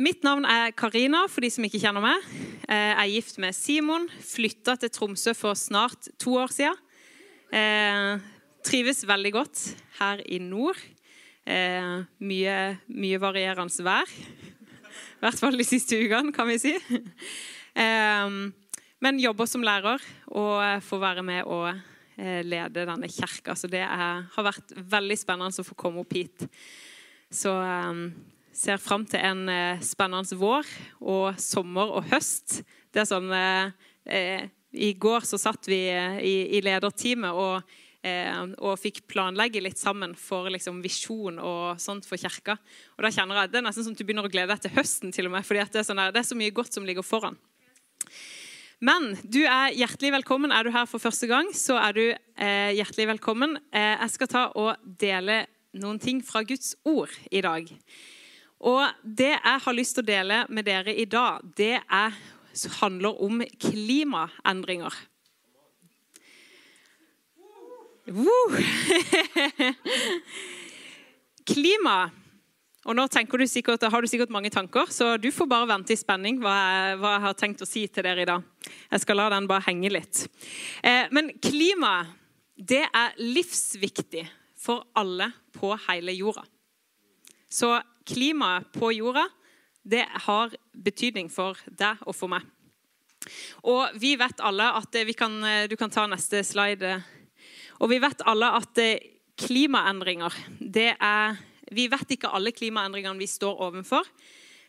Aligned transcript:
mitt 0.00 0.24
navn 0.24 0.46
er 0.48 0.72
Karina, 0.76 1.26
for 1.28 1.44
de 1.44 1.50
som 1.52 1.64
ikke 1.66 1.80
kjenner 1.82 2.04
meg. 2.04 2.24
Eh, 2.66 2.90
jeg 2.90 2.96
er 3.02 3.12
gift 3.12 3.40
med 3.42 3.56
Simon. 3.56 4.06
Flytta 4.24 4.76
til 4.80 4.92
Tromsø 4.94 5.34
for 5.36 5.58
snart 5.58 6.08
to 6.20 6.38
år 6.40 6.52
siden. 6.54 6.78
Eh, 7.52 8.22
trives 8.64 9.04
veldig 9.08 9.32
godt 9.34 9.64
her 9.98 10.22
i 10.24 10.40
nord. 10.42 10.80
Eh, 11.44 11.92
mye, 12.22 12.56
mye 12.88 13.20
varierende 13.20 13.84
vær. 13.84 14.08
I 14.10 15.22
hvert 15.24 15.40
fall 15.42 15.58
de 15.58 15.68
siste 15.68 15.98
ukene, 16.00 16.32
kan 16.36 16.48
vi 16.50 16.58
si. 16.62 16.74
Eh, 17.70 18.32
men 19.00 19.20
jobber 19.22 19.46
som 19.46 19.62
lærer 19.62 20.02
og 20.26 20.82
får 20.82 20.98
være 21.00 21.22
med 21.22 21.46
og 21.46 21.68
eh, 21.70 22.40
lede 22.42 22.82
denne 22.88 23.08
kirka. 23.08 23.54
Så 23.54 23.70
det 23.70 23.84
er, 23.84 24.24
har 24.26 24.46
vært 24.48 24.74
veldig 24.74 25.16
spennende 25.20 25.62
å 25.62 25.68
få 25.68 25.76
komme 25.78 26.02
opp 26.02 26.16
hit. 26.18 26.48
Så 27.30 27.52
um, 27.54 28.08
ser 28.52 28.80
fram 28.82 29.04
til 29.08 29.22
en 29.24 29.44
uh, 29.48 29.82
spennende 29.84 30.38
vår 30.38 30.68
og 31.00 31.38
sommer 31.40 31.92
og 31.98 32.08
høst. 32.10 32.60
Det 32.90 33.02
er 33.02 33.08
sånn 33.08 33.30
uh, 33.30 33.70
uh, 34.10 34.42
I 34.70 34.90
går 35.00 35.26
så 35.28 35.38
satt 35.40 35.68
vi 35.70 35.80
i, 35.90 36.34
i 36.56 36.60
lederteamet 36.62 37.34
og, 37.34 37.78
og, 38.62 38.74
fikk 38.80 39.02
planlegge 39.10 39.60
litt 39.60 39.80
sammen 39.80 40.14
for 40.16 40.46
liksom, 40.48 40.78
visjon 40.80 41.40
og 41.42 41.80
sånt 41.82 42.06
for 42.06 42.20
kirka. 42.22 42.54
Og 42.96 43.02
da 43.04 43.10
kjenner 43.12 43.42
jeg, 43.42 43.50
Det 43.50 43.58
er 43.58 43.66
nesten 43.66 43.84
sånn 43.84 43.96
at 43.98 44.00
du 44.00 44.06
begynner 44.06 44.28
å 44.28 44.30
glede 44.30 44.54
deg 44.54 44.62
til 44.62 44.76
høsten, 44.78 45.10
til 45.12 45.26
og 45.26 45.34
med, 45.34 45.44
fordi 45.44 45.64
det 45.74 45.82
er, 45.82 45.88
sånn, 45.88 46.04
det 46.14 46.22
er 46.22 46.28
så 46.30 46.38
mye 46.38 46.54
godt 46.54 46.78
som 46.78 46.86
ligger 46.86 47.04
foran. 47.04 47.36
Men 48.80 49.10
du 49.28 49.42
er 49.44 49.74
hjertelig 49.76 50.14
velkommen. 50.14 50.52
Er 50.56 50.64
du 50.64 50.72
her 50.72 50.86
for 50.88 51.02
første 51.02 51.28
gang, 51.28 51.50
så 51.52 51.76
er 51.76 51.96
du 51.98 52.04
eh, 52.08 52.70
hjertelig 52.78 53.10
velkommen. 53.10 53.58
Eh, 53.76 53.96
jeg 54.06 54.14
skal 54.14 54.30
ta 54.32 54.44
og 54.56 54.86
dele 55.02 55.42
noen 55.76 56.00
ting 56.00 56.22
fra 56.24 56.40
Guds 56.48 56.72
ord 56.88 57.12
i 57.28 57.42
dag. 57.44 57.68
Og 58.60 58.84
det 59.02 59.32
jeg 59.32 59.62
har 59.64 59.76
lyst 59.76 59.96
til 59.96 60.04
å 60.04 60.10
dele 60.10 60.42
med 60.52 60.68
dere 60.68 60.92
i 60.92 61.06
dag, 61.08 61.40
det 61.56 61.78
er, 61.80 62.16
handler 62.80 63.16
om 63.24 63.40
klimaendringer. 63.62 64.96
Uh. 68.10 68.58
Klima 71.50 72.10
og 72.88 72.96
nå 72.96 73.04
du 73.06 73.46
sikkert, 73.46 73.82
har 73.82 74.00
du 74.00 74.08
sikkert 74.08 74.32
mange 74.32 74.50
tanker, 74.50 74.88
så 74.88 75.16
du 75.20 75.28
får 75.30 75.46
bare 75.46 75.68
vente 75.68 75.92
i 75.92 76.00
spenning 76.00 76.38
hva 76.40 76.54
jeg, 76.56 76.96
hva 77.02 77.10
jeg, 77.12 77.22
har 77.26 77.34
tenkt 77.36 77.62
å 77.62 77.68
si 77.68 77.82
til 77.92 78.06
dere 78.06 78.24
i 78.24 78.28
dag. 78.28 78.46
Jeg 78.90 79.04
skal 79.04 79.20
la 79.20 79.28
den 79.34 79.48
bare 79.50 79.66
henge 79.66 79.90
litt. 79.92 80.22
Eh, 80.82 81.04
men 81.12 81.28
klima, 81.44 82.06
det 82.56 82.86
er 82.88 83.20
livsviktig 83.20 84.24
for 84.56 84.86
alle 84.96 85.28
på 85.52 85.74
hele 85.88 86.16
jorda. 86.16 86.46
Så 87.52 87.74
klimaet 88.10 88.70
på 88.74 88.90
jorda, 88.96 89.28
det 89.82 90.04
har 90.26 90.52
betydning 90.74 91.30
for 91.32 91.58
deg 91.66 92.02
og 92.04 92.16
for 92.16 92.32
meg. 92.32 92.44
Og 93.68 93.96
vi 94.00 94.14
vet 94.20 94.42
alle 94.44 94.66
at 94.76 94.96
vi 95.06 95.14
kan, 95.16 95.34
Du 95.68 95.76
kan 95.76 95.90
ta 95.92 96.06
neste 96.08 96.42
slide. 96.44 97.02
Og 97.80 97.90
vi 97.92 97.98
vet 98.00 98.22
alle 98.26 98.48
at 98.56 98.80
klimaendringer, 99.40 100.34
det 100.60 100.94
er 100.96 101.36
vi 101.70 101.86
vet 101.90 102.16
ikke 102.16 102.30
alle 102.34 102.52
klimaendringene 102.54 103.18
vi 103.20 103.28
står 103.30 103.60
overfor. 103.62 104.06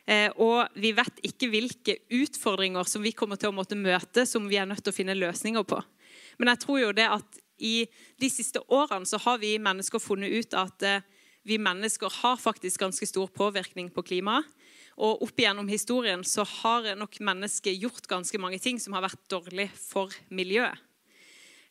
Eh, 0.05 0.29
og 0.41 0.69
vi 0.81 0.93
vet 0.97 1.21
ikke 1.25 1.49
hvilke 1.51 1.97
utfordringer 2.13 2.87
som 2.89 3.03
vi 3.05 3.13
kommer 3.17 3.39
til 3.41 3.51
å 3.51 3.55
måtte 3.55 3.77
møte, 3.77 4.25
som 4.29 4.47
vi 4.49 4.59
er 4.61 4.67
nødt 4.69 4.83
til 4.85 4.93
å 4.93 4.97
finne 4.97 5.17
løsninger 5.17 5.65
på. 5.67 5.81
Men 6.39 6.53
jeg 6.53 6.61
tror 6.63 6.81
jo 6.81 6.91
det 6.97 7.07
at 7.09 7.41
i 7.61 7.85
de 8.21 8.29
siste 8.33 8.61
årene 8.73 9.05
så 9.05 9.19
har 9.21 9.41
vi 9.41 9.57
mennesker 9.61 10.01
funnet 10.01 10.33
ut 10.33 10.57
at 10.57 10.85
eh, 10.87 11.05
vi 11.47 11.57
mennesker 11.61 12.11
har 12.21 12.37
faktisk 12.37 12.83
ganske 12.83 13.07
stor 13.09 13.29
påvirkning 13.33 13.89
på 13.93 14.03
klimaet. 14.05 14.47
Og 15.01 15.23
opp 15.25 15.39
igjennom 15.39 15.69
historien 15.71 16.21
så 16.27 16.43
har 16.45 16.91
nok 16.99 17.17
mennesket 17.23 17.79
gjort 17.79 18.09
ganske 18.11 18.37
mange 18.41 18.59
ting 18.61 18.79
som 18.81 18.93
har 18.93 19.05
vært 19.05 19.21
dårlig 19.31 19.69
for 19.79 20.13
miljøet. 20.29 20.77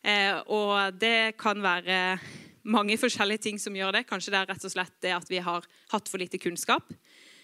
Eh, 0.01 0.39
og 0.49 0.97
det 0.99 1.37
kan 1.39 1.61
være 1.61 2.17
mange 2.63 2.97
forskjellige 2.99 3.45
ting 3.45 3.61
som 3.61 3.75
gjør 3.77 3.95
det. 3.95 4.07
Kanskje 4.09 4.33
det 4.33 4.41
er 4.41 4.49
rett 4.49 4.65
og 4.65 4.73
slett 4.73 4.97
det 5.05 5.13
at 5.15 5.29
vi 5.29 5.41
har 5.43 5.65
hatt 5.93 6.09
for 6.09 6.21
lite 6.21 6.41
kunnskap. 6.41 6.89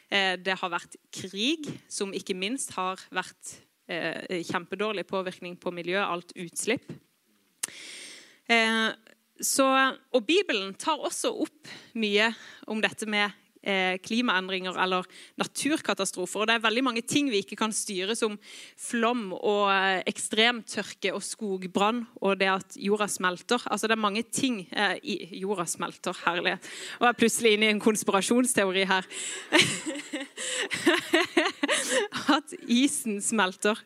Eh, 0.09 0.35
det 0.41 0.57
har 0.59 0.73
vært 0.73 0.97
krig, 1.13 1.69
som 1.87 2.13
ikke 2.15 2.35
minst 2.37 2.73
har 2.77 3.01
vært 3.13 3.57
eh, 3.87 4.41
kjempedårlig 4.49 5.05
påvirkning 5.07 5.57
på 5.61 5.73
miljøet. 5.75 6.07
Alt 6.07 6.33
utslipp. 6.35 6.89
Eh, 8.47 8.89
så, 9.41 9.67
og 10.13 10.25
Bibelen 10.25 10.73
tar 10.79 10.97
også 10.97 11.33
opp 11.45 11.69
mye 11.97 12.31
om 12.67 12.81
dette 12.83 13.09
med 13.09 13.35
Eh, 13.67 13.97
klimaendringer 13.99 14.77
eller 14.79 15.03
naturkatastrofer. 15.35 16.39
Og 16.39 16.47
det 16.47 16.53
er 16.55 16.63
veldig 16.63 16.83
mange 16.87 17.01
ting 17.03 17.27
vi 17.27 17.41
ikke 17.43 17.57
kan 17.59 17.73
styre, 17.75 18.15
som 18.15 18.37
flom 18.79 19.33
og 19.35 19.67
eh, 19.73 20.05
ekstremtørke 20.07 21.11
og 21.11 21.19
skogbrann 21.25 22.05
og 22.21 22.37
det 22.39 22.47
at 22.47 22.77
jorda 22.79 23.09
smelter. 23.11 23.65
Altså 23.67 23.89
Det 23.89 23.97
er 23.97 24.05
mange 24.05 24.23
ting 24.23 24.61
eh, 24.71 24.95
i 25.03 25.41
Jorda 25.41 25.65
smelter, 25.67 26.15
herlighet. 26.23 26.63
Og 26.99 27.09
jeg 27.09 27.11
er 27.11 27.19
plutselig 27.19 27.53
inne 27.57 27.67
i 27.67 27.73
en 27.75 27.83
konspirasjonsteori 27.83 28.87
her. 28.87 29.03
at 32.37 32.57
isen 32.71 33.19
smelter. 33.21 33.83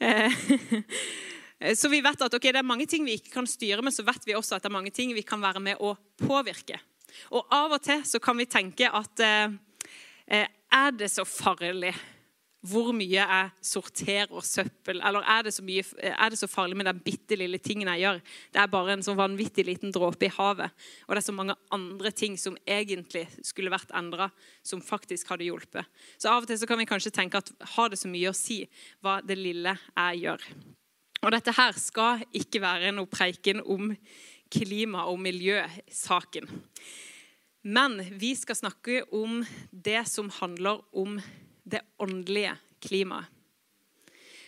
Eh, 1.60 1.76
så 1.76 1.88
vi 1.88 2.02
vet 2.04 2.24
at 2.26 2.34
okay, 2.34 2.52
Det 2.52 2.62
er 2.62 2.66
mange 2.66 2.86
ting 2.86 3.04
vi 3.04 3.18
ikke 3.18 3.34
kan 3.38 3.48
styre, 3.48 3.82
men 3.82 3.94
så 3.94 4.06
vet 4.06 4.26
vi 4.26 4.36
også 4.36 4.56
at 4.56 4.64
det 4.64 4.72
er 4.72 4.78
mange 4.78 4.94
ting 4.94 5.14
vi 5.14 5.26
kan 5.26 5.42
være 5.42 5.62
med 5.62 5.80
å 5.80 5.94
påvirke. 6.24 6.80
Og 7.30 7.46
av 7.54 7.76
og 7.76 7.82
til 7.84 8.02
så 8.06 8.18
kan 8.22 8.38
vi 8.38 8.50
tenke 8.50 8.90
at 8.90 9.22
eh, 9.22 9.54
eh, 10.26 10.50
er 10.74 10.90
det 10.98 11.12
så 11.12 11.26
farlig 11.28 11.94
hvor 12.64 12.94
mye 12.96 13.20
jeg 13.20 13.48
sorterer 13.60 14.44
søppel? 14.44 15.02
Eller 15.04 15.26
er 15.28 15.42
det 15.44 15.52
mye, 15.66 15.82
er 16.00 16.32
det 16.32 16.38
så 16.40 16.48
farlig 16.48 16.78
med 16.80 16.88
den 16.88 17.02
bitte 17.04 17.36
lille 17.36 17.58
tingen 17.60 17.90
jeg 17.92 18.00
gjør? 18.06 18.20
Det 18.54 18.62
er 18.62 18.70
bare 18.72 18.94
en 18.94 19.04
sånn 19.04 19.18
vanvittig 19.18 19.66
liten 19.68 19.92
dråpe 19.92 20.30
i 20.30 20.32
havet. 20.32 20.72
Og 21.04 21.12
det 21.12 21.20
er 21.20 21.26
så 21.26 21.36
mange 21.36 21.58
andre 21.76 22.12
ting 22.16 22.38
som 22.40 22.56
egentlig 22.64 23.26
skulle 23.44 23.72
vært 23.74 23.92
endra, 23.92 24.30
som 24.64 24.80
faktisk 24.84 25.34
hadde 25.34 25.44
hjulpet. 25.50 25.84
Så 26.16 26.32
av 26.32 26.46
og 26.46 26.48
til 26.48 26.60
så 26.62 26.70
kan 26.70 26.80
vi 26.80 26.88
kanskje 26.88 27.12
tenke 27.12 27.44
at 27.44 27.52
har 27.76 27.92
det 27.92 28.00
så 28.00 28.08
mye 28.08 28.32
å 28.32 28.38
si 28.38 28.62
hva 29.04 29.18
det 29.20 29.36
lille 29.42 29.76
jeg 29.76 30.24
gjør? 30.24 30.48
Og 31.22 31.30
dette 31.32 31.54
her 31.56 31.76
skal 31.78 32.24
ikke 32.36 32.60
være 32.64 32.92
noe 32.92 33.08
preiken 33.10 33.62
om 33.62 33.92
klima- 34.52 35.06
og 35.08 35.20
miljøsaken. 35.24 36.48
Men 37.64 37.96
vi 38.20 38.34
skal 38.36 38.58
snakke 38.58 39.02
om 39.14 39.40
det 39.70 40.02
som 40.10 40.28
handler 40.40 40.82
om 40.92 41.16
det 41.64 41.80
åndelige 41.98 42.58
klimaet. 42.84 43.30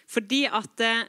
Fordi 0.06 0.44
at 0.46 0.70
det, 0.78 1.08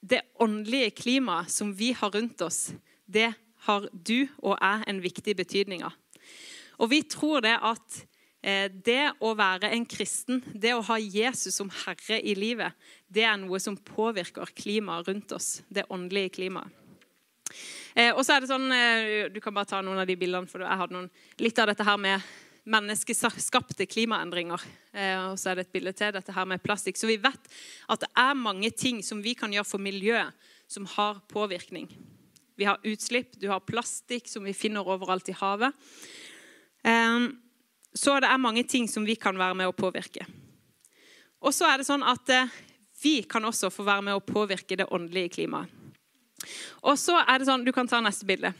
det 0.00 0.22
åndelige 0.42 0.90
klimaet 0.90 1.52
som 1.52 1.74
vi 1.76 1.92
har 1.92 2.10
rundt 2.10 2.40
oss, 2.42 2.72
det 3.06 3.28
har 3.68 3.86
du 3.92 4.26
og 4.38 4.56
jeg 4.56 4.86
en 4.88 5.02
viktig 5.02 5.36
betydning 5.38 5.84
av. 5.86 5.94
Og 6.80 6.90
vi 6.90 7.02
tror 7.08 7.44
det 7.44 7.54
at 7.54 8.00
eh, 8.00 8.15
det 8.46 9.08
å 9.26 9.32
være 9.34 9.72
en 9.74 9.82
kristen, 9.90 10.38
det 10.54 10.70
å 10.76 10.84
ha 10.86 11.00
Jesus 11.02 11.56
som 11.58 11.70
herre 11.82 12.20
i 12.22 12.36
livet, 12.38 12.76
det 13.10 13.24
er 13.26 13.40
noe 13.42 13.58
som 13.58 13.74
påvirker 13.74 14.52
klimaet 14.54 15.08
rundt 15.08 15.34
oss. 15.34 15.48
Det 15.66 15.82
åndelige 15.90 16.36
klimaet. 16.38 16.70
Eh, 17.96 18.12
og 18.12 18.22
så 18.26 18.36
er 18.36 18.42
det 18.42 18.50
sånn, 18.50 18.66
eh, 18.72 19.28
Du 19.32 19.40
kan 19.40 19.54
bare 19.54 19.68
ta 19.68 19.80
noen 19.80 19.98
av 19.98 20.06
de 20.06 20.16
bildene, 20.16 20.48
for 20.48 20.60
jeg 20.60 20.78
hadde 20.78 20.92
noen, 20.92 21.10
litt 21.38 21.58
av 21.58 21.66
dette 21.66 21.84
her 21.84 21.96
med 21.96 22.22
menneskeskapte 22.66 23.86
klimaendringer. 23.86 24.60
Eh, 24.92 25.30
og 25.30 25.38
så 25.38 25.50
er 25.50 25.54
det 25.56 25.66
et 25.66 25.72
bilde 25.72 25.92
til 25.94 26.12
dette 26.12 26.32
her 26.32 26.44
med 26.44 26.62
plastikk. 26.62 26.96
Så 26.96 27.06
vi 27.06 27.16
vet 27.16 27.48
at 27.88 28.00
det 28.00 28.10
er 28.14 28.34
mange 28.34 28.70
ting 28.70 29.02
som 29.02 29.22
vi 29.22 29.34
kan 29.34 29.52
gjøre 29.52 29.66
for 29.66 29.78
miljøet, 29.78 30.32
som 30.68 30.84
har 30.84 31.22
påvirkning. 31.30 31.88
Vi 32.58 32.64
har 32.64 32.78
utslipp, 32.82 33.38
du 33.38 33.48
har 33.48 33.60
plastikk 33.60 34.26
som 34.28 34.44
vi 34.44 34.52
finner 34.52 34.84
overalt 34.84 35.28
i 35.28 35.36
havet. 35.36 35.72
Eh, 37.96 37.98
så 37.98 38.20
det 38.20 38.28
er 38.28 38.38
mange 38.38 38.64
ting 38.64 38.88
som 38.88 39.04
vi 39.04 39.16
kan 39.16 39.36
være 39.38 39.54
med 39.54 39.68
å 39.68 39.76
påvirke. 39.76 40.26
Og 41.40 41.54
så 41.54 41.66
er 41.68 41.78
det 41.78 41.86
sånn 41.88 42.04
at 42.04 42.28
eh, 42.28 42.52
vi 43.02 43.22
kan 43.22 43.44
også 43.44 43.70
få 43.70 43.84
være 43.84 44.02
med 44.02 44.16
å 44.16 44.24
påvirke 44.24 44.76
det 44.76 44.88
åndelige 44.90 45.36
klimaet. 45.36 45.70
Og 46.84 46.98
så 46.98 47.16
er 47.26 47.38
det 47.38 47.46
sånn, 47.48 47.64
Du 47.64 47.72
kan 47.72 47.88
ta 47.88 48.00
neste 48.00 48.26
bilde. 48.26 48.52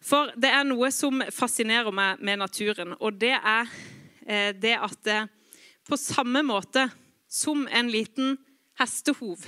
For 0.00 0.30
det 0.36 0.48
er 0.48 0.64
noe 0.64 0.90
som 0.92 1.22
fascinerer 1.32 1.90
meg 1.92 2.20
med 2.22 2.38
naturen, 2.38 2.94
og 3.00 3.18
det 3.18 3.34
er 3.34 3.66
eh, 4.26 4.52
det 4.54 4.76
at 4.78 5.10
på 5.86 5.96
samme 5.98 6.42
måte 6.42 6.88
som 7.28 7.66
en 7.66 7.90
liten 7.90 8.36
hestehov 8.78 9.42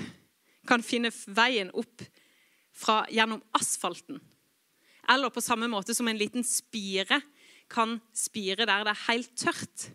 kan 0.67 0.83
finne 0.83 1.13
veien 1.27 1.71
opp 1.71 2.03
fra, 2.75 3.05
gjennom 3.11 3.43
asfalten, 3.53 4.19
eller 5.09 5.31
på 5.31 5.43
samme 5.43 5.69
måte 5.71 5.95
som 5.95 6.09
en 6.09 6.19
liten 6.19 6.45
spire 6.45 7.21
kan 7.71 7.99
spire 8.17 8.67
der 8.67 8.87
det 8.87 8.95
er 8.95 9.07
helt 9.09 9.35
tørt, 9.37 9.91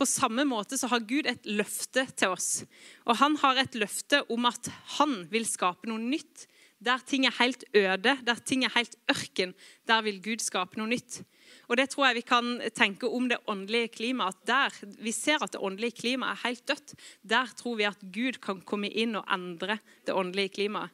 på 0.00 0.06
samme 0.08 0.46
måte 0.48 0.78
så 0.80 0.88
har 0.88 1.04
Gud 1.04 1.28
et 1.28 1.44
løfte 1.44 2.06
til 2.16 2.32
oss. 2.32 2.62
Og 3.04 3.18
han 3.20 3.36
har 3.42 3.58
et 3.60 3.76
løfte 3.76 4.22
om 4.32 4.48
at 4.48 4.70
han 4.96 5.26
vil 5.28 5.44
skape 5.44 5.90
noe 5.90 6.00
nytt. 6.00 6.46
Der 6.80 7.02
ting 7.04 7.26
er 7.28 7.36
helt 7.36 7.66
øde, 7.76 8.14
der 8.24 8.40
ting 8.40 8.64
er 8.64 8.72
helt 8.72 8.96
ørken, 9.12 9.52
der 9.84 10.00
vil 10.06 10.22
Gud 10.24 10.40
skape 10.40 10.80
noe 10.80 10.88
nytt. 10.88 11.18
Og 11.68 11.76
det 11.76 11.90
tror 11.92 12.06
jeg 12.08 12.20
vi 12.22 12.24
kan 12.30 12.48
tenke 12.72 13.10
om 13.12 13.28
det 13.28 13.42
åndelige 13.44 13.90
klimaet. 13.98 14.40
at 14.40 14.46
Der 14.48 15.02
vi 15.04 15.12
ser 15.12 15.44
at 15.44 15.52
det 15.52 15.60
åndelige 15.60 15.98
klimaet 16.00 16.38
er 16.38 16.48
helt 16.48 16.64
dødt, 16.68 16.94
der 17.20 17.52
tror 17.58 17.76
vi 17.76 17.84
at 17.84 18.00
Gud 18.00 18.40
kan 18.40 18.62
komme 18.62 18.88
inn 18.88 19.18
og 19.20 19.28
endre 19.28 19.78
det 20.06 20.16
åndelige 20.16 20.54
klimaet. 20.56 20.88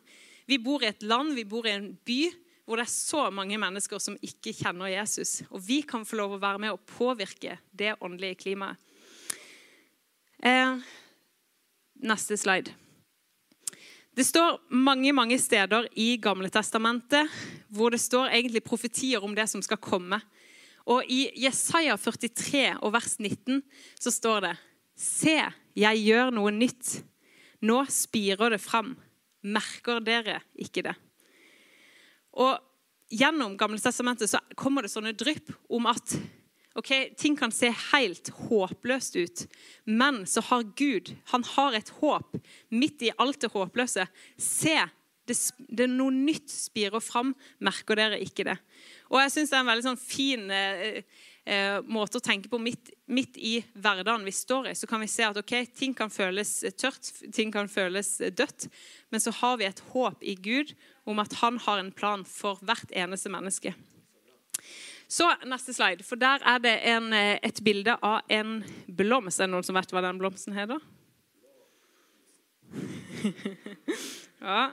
Vi 0.47 0.59
bor 0.59 0.83
i 0.83 0.91
et 0.91 1.03
land, 1.03 1.35
vi 1.35 1.45
bor 1.45 1.67
i 1.67 1.71
en 1.71 1.95
by 2.07 2.33
hvor 2.67 2.81
det 2.81 2.89
er 2.89 2.93
så 2.93 3.29
mange 3.31 3.59
mennesker 3.63 4.01
som 4.03 4.19
ikke 4.27 4.53
kjenner 4.59 4.91
Jesus. 4.91 5.39
Og 5.55 5.63
vi 5.63 5.81
kan 5.87 6.05
få 6.07 6.19
lov 6.19 6.35
å 6.35 6.43
være 6.43 6.61
med 6.65 6.75
og 6.75 6.83
påvirke 6.91 7.61
det 7.71 7.95
åndelige 8.03 8.41
klimaet. 8.43 8.83
Eh, 10.43 10.83
neste 12.03 12.37
slide. 12.37 12.75
Det 14.17 14.25
står 14.25 14.59
mange 14.73 15.13
mange 15.13 15.39
steder 15.39 15.87
i 15.95 16.17
Gamle 16.21 16.51
Testamentet 16.53 17.31
hvor 17.69 17.93
det 17.93 18.01
står 18.01 18.33
egentlig 18.33 18.65
profetier 18.65 19.25
om 19.25 19.35
det 19.37 19.47
som 19.51 19.62
skal 19.65 19.81
komme. 19.81 20.19
Og 20.87 21.07
I 21.11 21.27
Jesaja 21.43 21.97
43 21.99 22.79
og 22.81 22.95
vers 22.95 23.19
19 23.19 23.62
så 23.99 24.12
står 24.15 24.47
det 24.47 24.55
Se, 24.97 25.37
jeg 25.77 26.05
gjør 26.09 26.33
noe 26.33 26.55
nytt. 26.57 27.03
Nå 27.61 27.83
spirer 27.93 28.55
det 28.55 28.62
fram. 28.65 28.95
Merker 29.45 30.01
dere 30.01 30.41
ikke 30.57 30.87
det? 30.87 30.97
Og 32.37 32.56
Gjennom 33.06 33.55
Gamle 33.59 33.79
Testamentet 33.79 34.31
så 34.31 34.41
kommer 34.59 34.83
det 34.83 34.91
sånne 34.91 35.12
drypp 35.15 35.53
om 35.71 35.87
at 35.87 36.17
ok, 36.77 36.91
ting 37.15 37.37
kan 37.38 37.53
se 37.55 37.71
helt 37.93 38.33
håpløst 38.49 39.15
ut, 39.17 39.44
men 39.87 40.25
så 40.27 40.43
har 40.49 40.67
Gud 40.77 41.12
han 41.31 41.47
har 41.55 41.77
et 41.79 41.93
håp 42.00 42.35
midt 42.75 43.06
i 43.06 43.12
alt 43.23 43.38
det 43.44 43.53
håpløse. 43.55 44.09
Se, 44.43 44.75
det, 45.27 45.38
det 45.71 45.87
er 45.87 45.94
noe 45.94 46.15
nytt 46.15 46.50
spirer 46.50 47.03
fram. 47.03 47.33
Merker 47.62 48.03
dere 48.03 48.19
ikke 48.23 48.49
det? 48.50 48.59
Og 49.12 49.23
jeg 49.23 49.37
syns 49.37 49.55
det 49.55 49.61
er 49.61 49.65
en 49.65 49.71
veldig 49.71 49.87
sånn 49.87 50.03
fin 50.03 50.50
eh, 50.50 51.00
eh, 51.47 51.79
måte 51.87 52.19
å 52.19 52.25
tenke 52.25 52.51
på 52.51 52.59
midt, 52.61 52.91
midt, 53.07 53.39
i 53.39 53.61
hverdagen 53.75 54.27
vi 54.27 54.35
står 54.35 54.71
i. 54.71 54.75
Så 54.75 54.89
kan 54.91 55.01
vi 55.03 55.09
se 55.11 55.25
at 55.27 55.39
okay, 55.39 55.67
ting 55.67 55.95
kan 55.97 56.11
føles 56.13 56.59
tørt, 56.79 57.13
ting 57.35 57.53
kan 57.55 57.71
føles 57.71 58.17
dødt. 58.19 58.69
Men 59.15 59.23
så 59.23 59.33
har 59.41 59.61
vi 59.61 59.69
et 59.69 59.83
håp 59.93 60.23
i 60.27 60.37
Gud 60.37 60.75
om 61.07 61.23
at 61.23 61.39
han 61.43 61.61
har 61.63 61.83
en 61.83 61.93
plan 61.95 62.27
for 62.27 62.61
hvert 62.67 62.91
eneste 62.93 63.33
menneske. 63.33 63.75
Så 65.09 65.29
neste 65.47 65.75
slide. 65.75 66.03
For 66.03 66.19
der 66.19 66.43
er 66.43 66.59
det 66.59 66.75
en, 66.91 67.13
eh, 67.15 67.39
et 67.43 67.63
bilde 67.65 67.95
av 68.03 68.27
en 68.29 68.59
blomst. 68.91 69.41
Er 69.41 69.47
det 69.47 69.55
noen 69.55 69.67
som 69.67 69.79
vet 69.79 69.93
hva 69.95 70.03
den 70.03 70.19
blomsten 70.19 70.57
heter? 70.57 70.83
ja. 74.43 74.73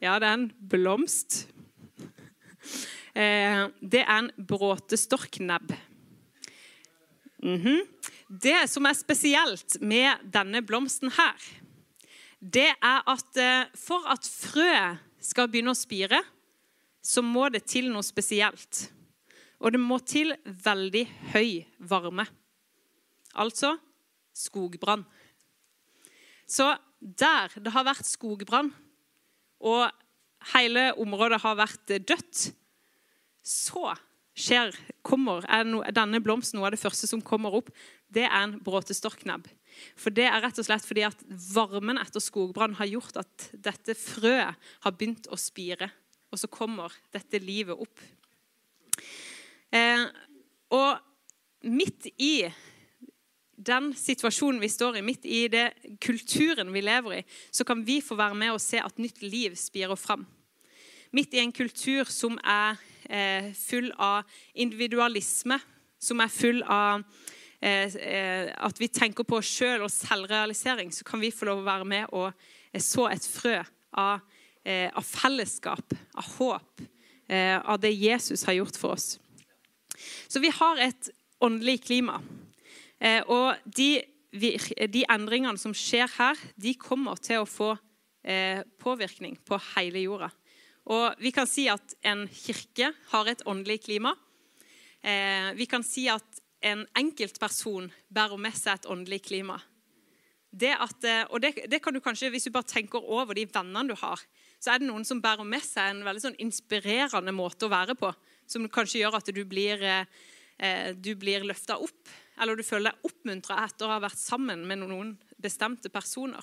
ja, 0.00 0.18
det 0.20 0.28
er 0.28 0.34
en 0.34 0.50
blomst. 0.60 1.46
Eh, 3.18 3.64
det 3.82 4.04
er 4.04 4.18
en 4.18 4.30
bråtestorknebb. 4.46 5.72
Mm 7.42 7.62
-hmm. 7.62 7.80
Det 8.42 8.70
som 8.70 8.86
er 8.86 8.92
spesielt 8.92 9.80
med 9.80 10.32
denne 10.32 10.62
blomsten 10.62 11.10
her, 11.10 11.38
det 12.40 12.74
er 12.82 13.02
at 13.06 13.36
eh, 13.36 13.66
for 13.74 14.06
at 14.06 14.22
frø 14.22 14.96
skal 15.20 15.48
begynne 15.48 15.70
å 15.70 15.74
spire, 15.74 16.22
så 17.02 17.22
må 17.22 17.48
det 17.48 17.64
til 17.64 17.90
noe 17.90 18.02
spesielt. 18.02 18.92
Og 19.58 19.72
det 19.72 19.80
må 19.80 19.98
til 19.98 20.36
veldig 20.44 21.08
høy 21.34 21.64
varme. 21.78 22.26
Altså 23.34 23.76
skogbrann. 24.34 25.04
Så 26.46 26.76
der 27.00 27.48
det 27.58 27.72
har 27.72 27.84
vært 27.84 28.06
skogbrann, 28.06 28.74
og 29.60 29.90
hele 30.54 30.94
området 30.94 31.40
har 31.40 31.56
vært 31.56 31.88
dødt, 31.88 32.54
så 33.48 33.94
skjer, 34.38 34.74
kommer, 35.06 35.46
er 35.50 35.66
denne 35.94 36.20
blomsten 36.22 36.58
noe 36.58 36.68
av 36.68 36.76
det 36.76 36.82
første 36.82 37.08
som 37.10 37.22
kommer 37.24 37.56
opp. 37.58 37.72
Det 38.08 38.26
er 38.26 38.36
en 38.42 38.58
bråtestorknebb. 38.64 39.48
For 39.98 40.14
det 40.14 40.26
er 40.28 40.40
rett 40.42 40.58
og 40.60 40.66
slett 40.66 40.86
fordi 40.86 41.04
at 41.06 41.20
varmen 41.52 42.00
etter 42.00 42.22
skogbrann 42.22 42.76
har 42.78 42.90
gjort 42.90 43.20
at 43.24 43.48
dette 43.52 43.96
frøet 43.98 44.70
har 44.84 44.96
begynt 44.96 45.28
å 45.30 45.38
spire. 45.40 45.90
Og 46.32 46.40
så 46.40 46.50
kommer 46.52 46.94
dette 47.14 47.40
livet 47.42 47.78
opp. 47.78 48.02
Eh, 49.74 50.06
og 50.74 51.68
midt 51.68 52.10
i 52.16 52.48
den 53.58 53.90
situasjonen 53.98 54.60
vi 54.62 54.70
står 54.70 55.00
i, 55.00 55.04
midt 55.04 55.24
i 55.26 55.46
det 55.50 55.66
kulturen 56.04 56.70
vi 56.72 56.82
lever 56.84 57.18
i, 57.18 57.22
så 57.50 57.66
kan 57.66 57.82
vi 57.84 57.98
få 58.04 58.16
være 58.18 58.38
med 58.38 58.54
og 58.54 58.62
se 58.62 58.80
at 58.80 59.00
nytt 59.02 59.22
liv 59.24 59.56
spirer 59.58 59.98
fram. 59.98 60.26
Midt 61.16 61.34
i 61.34 61.42
en 61.42 61.54
kultur 61.54 62.08
som 62.12 62.36
er 62.44 62.78
full 63.56 63.88
av 63.96 64.26
individualisme, 64.54 65.56
som 65.98 66.20
er 66.20 66.30
full 66.32 66.62
av 66.62 67.02
eh, 67.60 67.94
eh, 67.96 68.50
at 68.54 68.80
vi 68.80 68.88
tenker 68.92 69.26
på 69.26 69.40
oss 69.40 69.50
sjøl 69.50 69.84
og 69.86 69.92
selvrealisering, 69.92 70.92
så 70.94 71.06
kan 71.06 71.22
vi 71.22 71.32
få 71.34 71.48
lov 71.48 71.62
å 71.62 71.68
være 71.68 71.88
med 71.88 72.14
og 72.14 72.30
eh, 72.30 72.82
så 72.82 73.08
et 73.10 73.24
frø 73.26 73.56
av, 73.98 74.22
eh, 74.64 74.88
av 74.92 75.06
fellesskap, 75.06 75.96
av 76.14 76.34
håp, 76.38 76.84
eh, 77.28 77.56
av 77.58 77.80
det 77.82 77.94
Jesus 77.94 78.46
har 78.48 78.58
gjort 78.60 78.78
for 78.78 78.96
oss. 78.96 79.16
Så 80.30 80.42
vi 80.42 80.52
har 80.54 80.84
et 80.88 81.10
åndelig 81.42 81.80
klima. 81.86 82.20
og 83.30 83.54
de, 83.64 84.02
de, 84.34 85.04
endringene 85.06 85.58
som 85.58 85.70
skjer 85.74 86.10
her, 86.16 86.38
de 86.58 86.72
kommer 86.74 87.14
til 87.22 87.44
å 87.44 87.46
få 87.46 87.76
påvirkning 88.82 89.36
på 89.46 89.58
hele 89.76 90.02
jorda. 90.02 90.32
Og 90.88 91.20
vi 91.20 91.32
kan 91.36 91.48
si 91.48 91.66
at 91.68 91.94
en 92.08 92.24
kirke 92.32 92.92
har 93.10 93.28
et 93.28 93.42
åndelig 93.48 93.82
klima. 93.84 94.14
Eh, 95.04 95.52
vi 95.58 95.66
kan 95.68 95.84
si 95.84 96.06
at 96.08 96.40
en 96.64 96.86
enkeltperson 96.96 97.90
bærer 98.08 98.40
med 98.40 98.56
seg 98.56 98.78
et 98.78 98.88
åndelig 98.90 99.20
klima. 99.28 99.58
Det 100.48 100.72
at, 100.72 101.04
eh, 101.04 101.26
og 101.28 101.42
det, 101.44 101.52
det, 101.68 101.82
kan 101.84 101.92
du 101.92 102.00
kanskje, 102.00 102.30
Hvis 102.30 102.48
du 102.48 102.50
bare 102.50 102.64
tenker 102.64 103.04
over 103.04 103.34
de 103.34 103.44
vennene 103.44 103.92
du 103.92 103.94
har, 104.00 104.20
så 104.58 104.72
er 104.72 104.80
det 104.80 104.88
noen 104.88 105.04
som 105.04 105.20
bærer 105.20 105.44
med 105.44 105.62
seg 105.62 105.92
en 105.92 106.04
veldig 106.06 106.24
sånn 106.24 106.40
inspirerende 106.40 107.36
måte 107.36 107.68
å 107.68 107.72
være 107.72 107.94
på. 107.94 108.10
Som 108.48 108.68
kanskje 108.68 109.04
gjør 109.04 109.20
at 109.20 109.28
du 109.28 109.44
blir, 109.44 109.84
eh, 109.84 110.94
blir 110.96 111.44
løfta 111.44 111.76
opp, 111.76 112.08
eller 112.40 112.56
du 112.56 112.62
føler 112.64 112.90
deg 112.90 113.12
oppmuntra 113.12 113.60
etter 113.66 113.84
å 113.84 113.92
ha 113.92 114.00
vært 114.00 114.18
sammen 114.18 114.66
med 114.66 114.78
noen 114.78 115.18
bestemte 115.38 115.92
personer. 115.92 116.42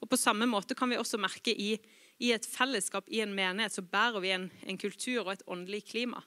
Og 0.00 0.08
På 0.08 0.16
samme 0.16 0.48
måte 0.48 0.74
kan 0.74 0.88
vi 0.88 0.96
også 0.96 1.20
merke 1.20 1.52
i 1.52 1.78
i 2.22 2.30
et 2.34 2.46
fellesskap, 2.46 3.08
i 3.10 3.22
en 3.24 3.34
menighet, 3.34 3.74
så 3.74 3.82
bærer 3.82 4.22
vi 4.22 4.30
en, 4.34 4.46
en 4.66 4.78
kultur 4.78 5.24
og 5.24 5.32
et 5.34 5.42
åndelig 5.50 5.82
klima. 5.90 6.22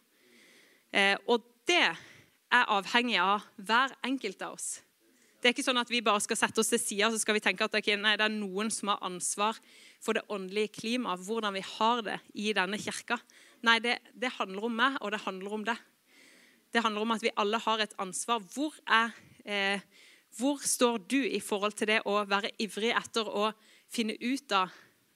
Eh, 0.92 1.16
og 1.32 1.46
det 1.68 1.86
er 1.86 2.72
avhengig 2.72 3.18
av 3.22 3.46
hver 3.56 3.96
enkelt 4.06 4.44
av 4.44 4.58
oss. 4.58 4.70
Det 5.40 5.52
er 5.52 5.54
ikke 5.54 5.66
sånn 5.68 5.78
at 5.78 5.92
vi 5.94 6.02
bare 6.02 6.24
skal 6.24 6.40
sette 6.40 6.58
oss 6.58 6.72
til 6.72 6.82
sida 6.82 7.12
så 7.14 7.20
skal 7.22 7.36
vi 7.38 7.44
tenke 7.44 7.68
at 7.68 7.76
okay, 7.78 7.98
nei, 8.02 8.16
det 8.18 8.26
er 8.26 8.34
noen 8.34 8.72
som 8.74 8.90
har 8.90 9.04
ansvar 9.06 9.60
for 10.02 10.18
det 10.18 10.24
åndelige 10.34 10.74
klimaet, 10.80 11.22
hvordan 11.22 11.54
vi 11.54 11.62
har 11.76 12.02
det 12.08 12.16
i 12.34 12.50
denne 12.58 12.80
kirka. 12.82 13.20
Nei, 13.66 13.78
det, 13.84 14.00
det 14.18 14.34
handler 14.40 14.66
om 14.66 14.80
meg, 14.80 14.98
og 15.06 15.14
det 15.14 15.22
handler 15.22 15.54
om 15.60 15.68
det. 15.68 15.78
Det 16.74 16.82
handler 16.84 17.06
om 17.06 17.14
at 17.16 17.24
vi 17.24 17.34
alle 17.40 17.60
har 17.62 17.84
et 17.84 17.94
ansvar. 18.02 18.42
Hvor, 18.56 18.74
er, 18.90 19.14
eh, 19.46 19.86
hvor 20.40 20.60
står 20.66 21.06
du 21.06 21.22
i 21.24 21.40
forhold 21.44 21.78
til 21.78 21.94
det 21.94 22.02
å 22.10 22.18
være 22.28 22.52
ivrig 22.66 22.92
etter 22.98 23.30
å 23.30 23.52
finne 23.94 24.18
ut 24.20 24.56
av 24.58 24.74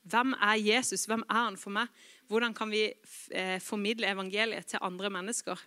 hvem 0.08 0.34
er 0.34 0.56
Jesus? 0.62 1.06
Hvem 1.06 1.24
er 1.28 1.44
han 1.50 1.58
for 1.60 1.74
meg? 1.76 1.90
Hvordan 2.30 2.54
kan 2.54 2.72
vi 2.72 2.86
eh, 2.88 3.60
formidle 3.62 4.08
evangeliet 4.08 4.66
til 4.66 4.80
andre 4.82 5.10
mennesker? 5.10 5.60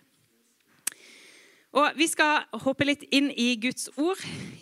Og 1.73 1.97
Vi 1.97 2.05
skal 2.07 2.45
hoppe 2.61 2.85
litt 2.85 3.03
inn 3.09 3.31
i 3.33 3.55
Guds 3.57 3.89
ord. 3.97 4.19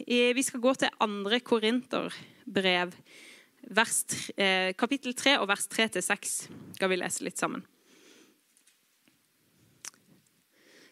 Vi 0.08 0.44
skal 0.48 0.62
gå 0.64 0.72
til 0.80 0.94
2. 0.96 1.40
Korinterbrev, 1.44 2.94
eh, 4.38 4.72
kapittel 4.80 5.14
3 5.14 5.40
og 5.42 5.50
vers 5.52 5.68
3-6. 5.68 6.48
Skal 6.76 6.90
vi 6.90 6.96
lese 6.96 7.24
litt 7.24 7.38
sammen. 7.38 7.66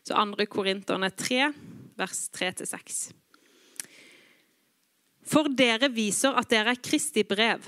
Så 0.04 0.14
2. 0.14 0.46
Korinterne 0.46 1.10
3, 1.10 1.54
vers 1.96 2.30
3-6. 2.36 3.14
For 5.24 5.48
dere 5.48 5.92
viser 5.94 6.36
at 6.36 6.50
dere 6.50 6.74
er 6.74 6.84
Kristi 6.84 7.24
brev 7.24 7.64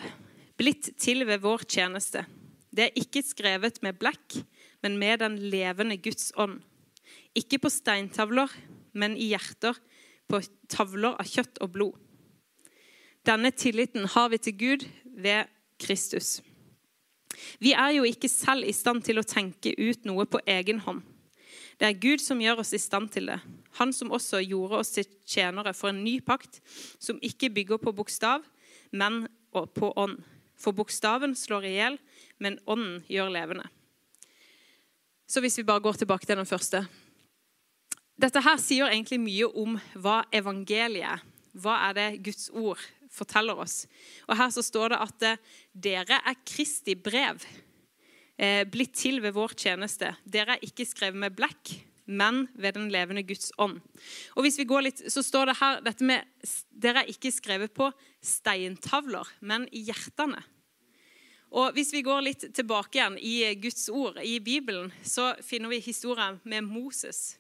blitt 0.62 0.92
til 1.02 1.26
ved 1.26 1.42
vår 1.42 1.66
tjeneste. 1.66 2.26
Det 2.72 2.88
er 2.88 3.00
ikke 3.00 3.24
skrevet 3.26 3.82
med 3.84 3.98
blekk, 4.00 4.38
men 4.86 5.00
med 5.02 5.24
den 5.24 5.40
levende 5.52 5.98
Guds 5.98 6.30
ånd. 6.40 6.60
Ikke 7.36 7.60
på 7.62 7.72
steintavler, 7.72 8.52
men 8.94 9.18
i 9.18 9.32
hjerter, 9.32 9.78
på 10.30 10.40
tavler 10.72 11.18
av 11.20 11.28
kjøtt 11.28 11.60
og 11.64 11.74
blod. 11.74 11.98
Denne 13.28 13.52
tilliten 13.54 14.08
har 14.14 14.32
vi 14.32 14.40
til 14.42 14.56
Gud 14.58 14.86
ved 15.04 15.50
Kristus. 15.82 16.40
Vi 17.60 17.74
er 17.74 17.96
jo 17.98 18.06
ikke 18.08 18.30
selv 18.32 18.68
i 18.68 18.76
stand 18.76 19.04
til 19.06 19.20
å 19.20 19.28
tenke 19.28 19.74
ut 19.78 20.06
noe 20.08 20.28
på 20.30 20.42
egen 20.50 20.82
hånd. 20.86 21.02
Det 21.80 21.90
er 21.90 22.02
Gud 22.02 22.22
som 22.22 22.42
gjør 22.42 22.62
oss 22.62 22.74
i 22.78 22.82
stand 22.82 23.10
til 23.14 23.32
det. 23.32 23.40
Han 23.80 23.94
som 23.96 24.14
også 24.14 24.44
gjorde 24.44 24.82
oss 24.84 24.94
til 24.94 25.08
tjenere 25.26 25.74
for 25.74 25.90
en 25.90 26.04
ny 26.06 26.20
pakt, 26.22 26.60
som 27.02 27.20
ikke 27.26 27.50
bygger 27.54 27.82
på 27.82 27.94
bokstav, 27.98 28.46
men 28.92 29.26
på 29.52 29.94
ånd. 29.98 30.20
For 30.62 30.78
bokstaven 30.78 31.34
slår 31.38 31.68
i 31.68 31.76
hjel, 31.76 32.02
men 32.38 32.60
ånden 32.70 33.02
gjør 33.10 33.34
levende. 33.34 33.66
Så 35.26 35.42
hvis 35.42 35.58
vi 35.58 35.66
bare 35.66 35.84
går 35.84 36.02
tilbake 36.02 36.28
til 36.28 36.38
den 36.38 36.50
første 36.50 36.86
dette 38.22 38.42
her 38.44 38.60
sier 38.62 38.92
egentlig 38.92 39.18
mye 39.22 39.48
om 39.58 39.78
hva 39.98 40.22
evangeliet. 40.36 41.24
Hva 41.58 41.78
er 41.90 41.98
det 41.98 42.08
Guds 42.28 42.50
ord 42.54 42.82
forteller 43.12 43.60
oss? 43.60 43.86
Og 44.30 44.38
Her 44.40 44.52
så 44.54 44.64
står 44.64 44.94
det 44.94 45.00
at 45.04 45.26
eh, 45.28 45.42
dere 45.74 46.20
er 46.30 46.38
Kristi 46.48 46.96
brev, 46.96 47.42
eh, 48.38 48.62
blitt 48.70 48.94
til 49.02 49.20
ved 49.24 49.36
vår 49.36 49.56
tjeneste. 49.58 50.14
Dere 50.24 50.56
er 50.56 50.68
ikke 50.68 50.88
skrevet 50.88 51.20
med 51.24 51.36
blekk, 51.36 51.74
men 52.06 52.46
ved 52.54 52.76
den 52.78 52.90
levende 52.94 53.24
Guds 53.24 53.52
ånd. 53.62 53.80
Og 54.36 54.46
hvis 54.46 54.58
vi 54.60 54.68
går 54.70 54.88
litt, 54.88 55.04
så 55.12 55.24
står 55.26 55.52
det 55.52 55.60
her 55.62 55.84
dette 55.86 56.08
med 56.08 56.26
Dere 56.72 57.04
er 57.04 57.12
ikke 57.12 57.34
skrevet 57.34 57.74
på 57.78 57.92
steintavler, 58.26 59.28
men 59.40 59.68
i 59.72 59.84
hjertene. 59.90 60.42
Og 61.52 61.74
Hvis 61.76 61.92
vi 61.92 62.04
går 62.06 62.24
litt 62.24 62.46
tilbake 62.56 62.96
igjen 62.96 63.18
i 63.20 63.36
Guds 63.60 63.90
ord, 63.92 64.22
i 64.24 64.40
Bibelen, 64.40 64.92
så 65.04 65.34
finner 65.44 65.74
vi 65.74 65.82
historien 65.84 66.40
med 66.48 66.64
Moses. 66.64 67.36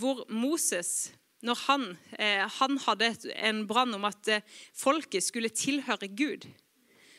Hvor 0.00 0.24
Moses, 0.32 1.12
når 1.44 1.58
han, 1.66 1.84
eh, 2.16 2.48
han 2.48 2.78
hadde 2.80 3.12
en 3.36 3.66
brann 3.68 3.92
om 3.94 4.06
at 4.08 4.28
eh, 4.32 4.46
folket 4.72 5.26
skulle 5.26 5.52
tilhøre 5.52 6.08
Gud 6.08 6.48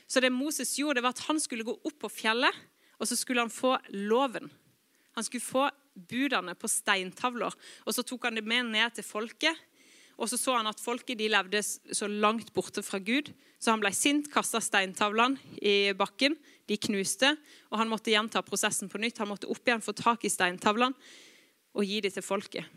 Så 0.07 0.19
det 0.19 0.31
Moses 0.33 0.73
gjorde, 0.77 0.95
det 0.95 1.03
var 1.03 1.13
at 1.13 1.25
han 1.29 1.39
skulle 1.39 1.63
gå 1.63 1.73
opp 1.73 1.99
på 2.01 2.09
fjellet, 2.09 2.53
og 2.99 3.07
så 3.07 3.15
skulle 3.15 3.41
han 3.41 3.49
få 3.49 3.77
loven. 3.89 4.51
Han 5.15 5.23
skulle 5.23 5.41
få 5.41 5.69
budene 5.95 6.55
på 6.57 6.69
steintavler. 6.71 7.53
Og 7.85 7.95
så 7.95 8.03
tok 8.05 8.29
han 8.29 8.39
det 8.39 8.45
med 8.47 8.71
ned 8.73 8.97
til 8.97 9.05
folket. 9.07 9.57
Og 10.17 10.29
så 10.29 10.37
så 10.37 10.57
han 10.59 10.69
at 10.69 10.81
folket 10.81 11.17
de 11.17 11.29
levde 11.31 11.61
så 11.63 12.07
langt 12.07 12.53
borte 12.53 12.83
fra 12.85 12.99
Gud. 13.01 13.31
Så 13.59 13.73
han 13.73 13.81
ble 13.81 13.93
sint, 13.95 14.29
kasta 14.33 14.61
steintavlene 14.61 15.39
i 15.61 15.93
bakken. 15.97 16.37
De 16.69 16.77
knuste, 16.79 17.33
og 17.71 17.79
han 17.81 17.89
måtte 17.91 18.13
gjenta 18.13 18.43
prosessen 18.45 18.91
på 18.91 19.01
nytt. 19.01 19.19
Han 19.19 19.31
måtte 19.33 19.49
opp 19.51 19.67
igjen, 19.67 19.83
få 19.83 19.95
tak 19.97 20.23
i 20.23 20.31
steintavlene 20.31 20.95
og 21.73 21.87
gi 21.87 21.99
dem 22.05 22.13
til 22.13 22.25
folket. 22.25 22.67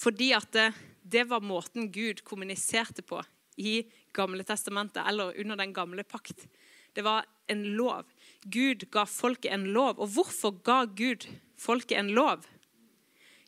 Fordi 0.00 0.32
at 0.34 0.50
det, 0.52 0.66
det 1.00 1.22
var 1.30 1.44
måten 1.44 1.92
Gud 1.94 2.24
kommuniserte 2.26 3.04
på 3.06 3.20
i 3.62 3.84
Gamle 4.14 4.42
testamentet, 4.46 5.02
eller 5.06 5.36
under 5.40 5.56
den 5.58 5.72
gamle 5.74 6.02
pakt. 6.06 6.46
Det 6.94 7.02
var 7.02 7.24
en 7.50 7.64
lov. 7.78 8.06
Gud 8.42 8.86
ga 8.90 9.04
folket 9.10 9.52
en 9.52 9.66
lov. 9.74 9.98
Og 9.98 10.12
hvorfor 10.14 10.54
ga 10.66 10.84
Gud 10.86 11.26
folket 11.64 11.98
en 11.98 12.12
lov? 12.16 12.44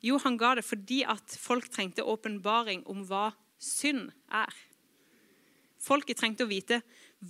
Jo, 0.05 0.19
han 0.23 0.39
ga 0.41 0.55
det 0.57 0.65
fordi 0.67 1.03
at 1.09 1.37
folk 1.41 1.69
trengte 1.73 2.05
åpenbaring 2.05 2.85
om 2.91 3.05
hva 3.09 3.31
synd 3.63 4.11
er. 4.33 4.53
Folket 5.83 6.19
trengte 6.21 6.47
å 6.47 6.51
vite 6.51 6.81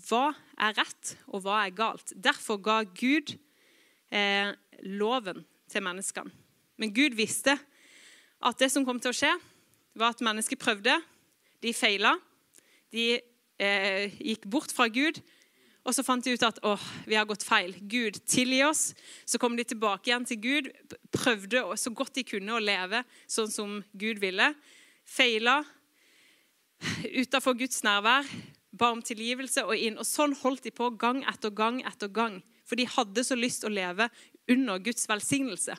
hva 0.09 0.31
er 0.59 0.75
rett, 0.77 1.15
og 1.31 1.45
hva 1.45 1.63
er 1.65 1.75
galt. 1.77 2.13
Derfor 2.17 2.59
ga 2.63 2.81
Gud 2.89 3.37
eh, 4.11 4.53
loven 4.83 5.45
til 5.71 5.85
menneskene. 5.87 6.33
Men 6.77 6.93
Gud 6.93 7.17
visste 7.17 7.57
at 8.45 8.59
det 8.61 8.69
som 8.73 8.85
kom 8.85 8.99
til 9.01 9.13
å 9.13 9.17
skje, 9.17 9.33
var 9.97 10.13
at 10.13 10.25
mennesker 10.25 10.61
prøvde. 10.61 10.99
De 11.65 11.73
feila. 11.73 12.13
De 12.93 13.17
eh, 13.17 14.19
gikk 14.21 14.45
bort 14.53 14.75
fra 14.75 14.91
Gud, 14.93 15.23
og 15.87 15.95
så 15.95 16.03
fant 16.03 16.25
de 16.25 16.35
ut 16.35 16.43
at 16.43 16.59
åh, 16.67 16.83
vi 17.07 17.15
har 17.15 17.29
gått 17.29 17.45
feil. 17.47 17.77
Gud, 17.87 18.19
tilgi 18.27 18.59
oss. 18.67 18.89
Så 19.23 19.39
kom 19.39 19.55
de 19.55 19.63
tilbake 19.63 20.11
igjen 20.11 20.27
til 20.27 20.41
Gud, 20.43 20.71
prøvde 21.15 21.63
så 21.79 21.93
godt 21.95 22.17
de 22.19 22.25
kunne 22.27 22.57
å 22.57 22.63
leve 22.63 23.05
sånn 23.31 23.53
som 23.53 23.77
Gud 23.95 24.19
ville. 24.23 24.51
Feila 25.07 25.61
utafor 27.23 27.55
Guds 27.57 27.85
nærvær, 27.87 28.27
ba 28.77 28.91
om 28.93 29.03
tilgivelse 29.05 29.63
og 29.65 29.79
inn. 29.79 30.01
Og 30.03 30.09
sånn 30.09 30.35
holdt 30.43 30.67
de 30.67 30.75
på 30.75 30.91
gang 30.99 31.23
etter 31.31 31.55
gang 31.55 31.79
etter 31.87 32.11
gang. 32.11 32.41
For 32.67 32.79
de 32.79 32.89
hadde 32.91 33.23
så 33.25 33.39
lyst 33.39 33.65
å 33.65 33.71
leve 33.71 34.09
under 34.51 34.83
Guds 34.83 35.07
velsignelse. 35.07 35.77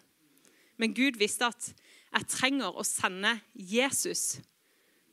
Men 0.79 0.95
Gud 0.95 1.19
visste 1.19 1.49
at 1.51 1.73
jeg 2.13 2.29
trenger 2.31 2.79
å 2.79 2.85
sende 2.87 3.33
Jesus, 3.51 4.39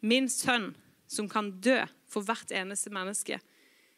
min 0.05 0.31
sønn, 0.31 0.71
som 1.11 1.27
kan 1.29 1.51
dø 1.65 1.81
for 2.11 2.25
hvert 2.25 2.53
eneste 2.55 2.93
menneske 2.95 3.41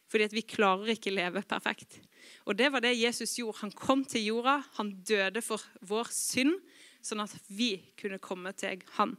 fordi 0.07 0.27
at 0.27 0.35
vi 0.35 0.45
klarer 0.47 0.93
ikke 0.93 1.13
leve 1.13 1.43
perfekt. 1.47 1.99
Og 2.47 2.55
det 2.57 2.69
var 2.71 2.83
det 2.83 2.95
Jesus 2.97 3.37
gjorde. 3.39 3.61
Han 3.61 3.75
kom 3.75 4.03
til 4.07 4.25
jorda, 4.29 4.61
han 4.79 4.93
døde 5.07 5.43
for 5.43 5.63
vår 5.87 6.11
synd, 6.15 6.55
sånn 7.03 7.23
at 7.23 7.35
vi 7.51 7.75
kunne 7.99 8.19
komme 8.23 8.53
til 8.57 8.81
han. 8.97 9.15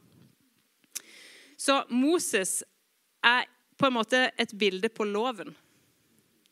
Så 1.59 1.83
Moses 1.91 2.61
er 3.25 3.49
på 3.79 3.89
en 3.89 3.97
måte 3.97 4.29
et 4.39 4.53
bilde 4.59 4.91
på 4.93 5.07
loven. 5.09 5.53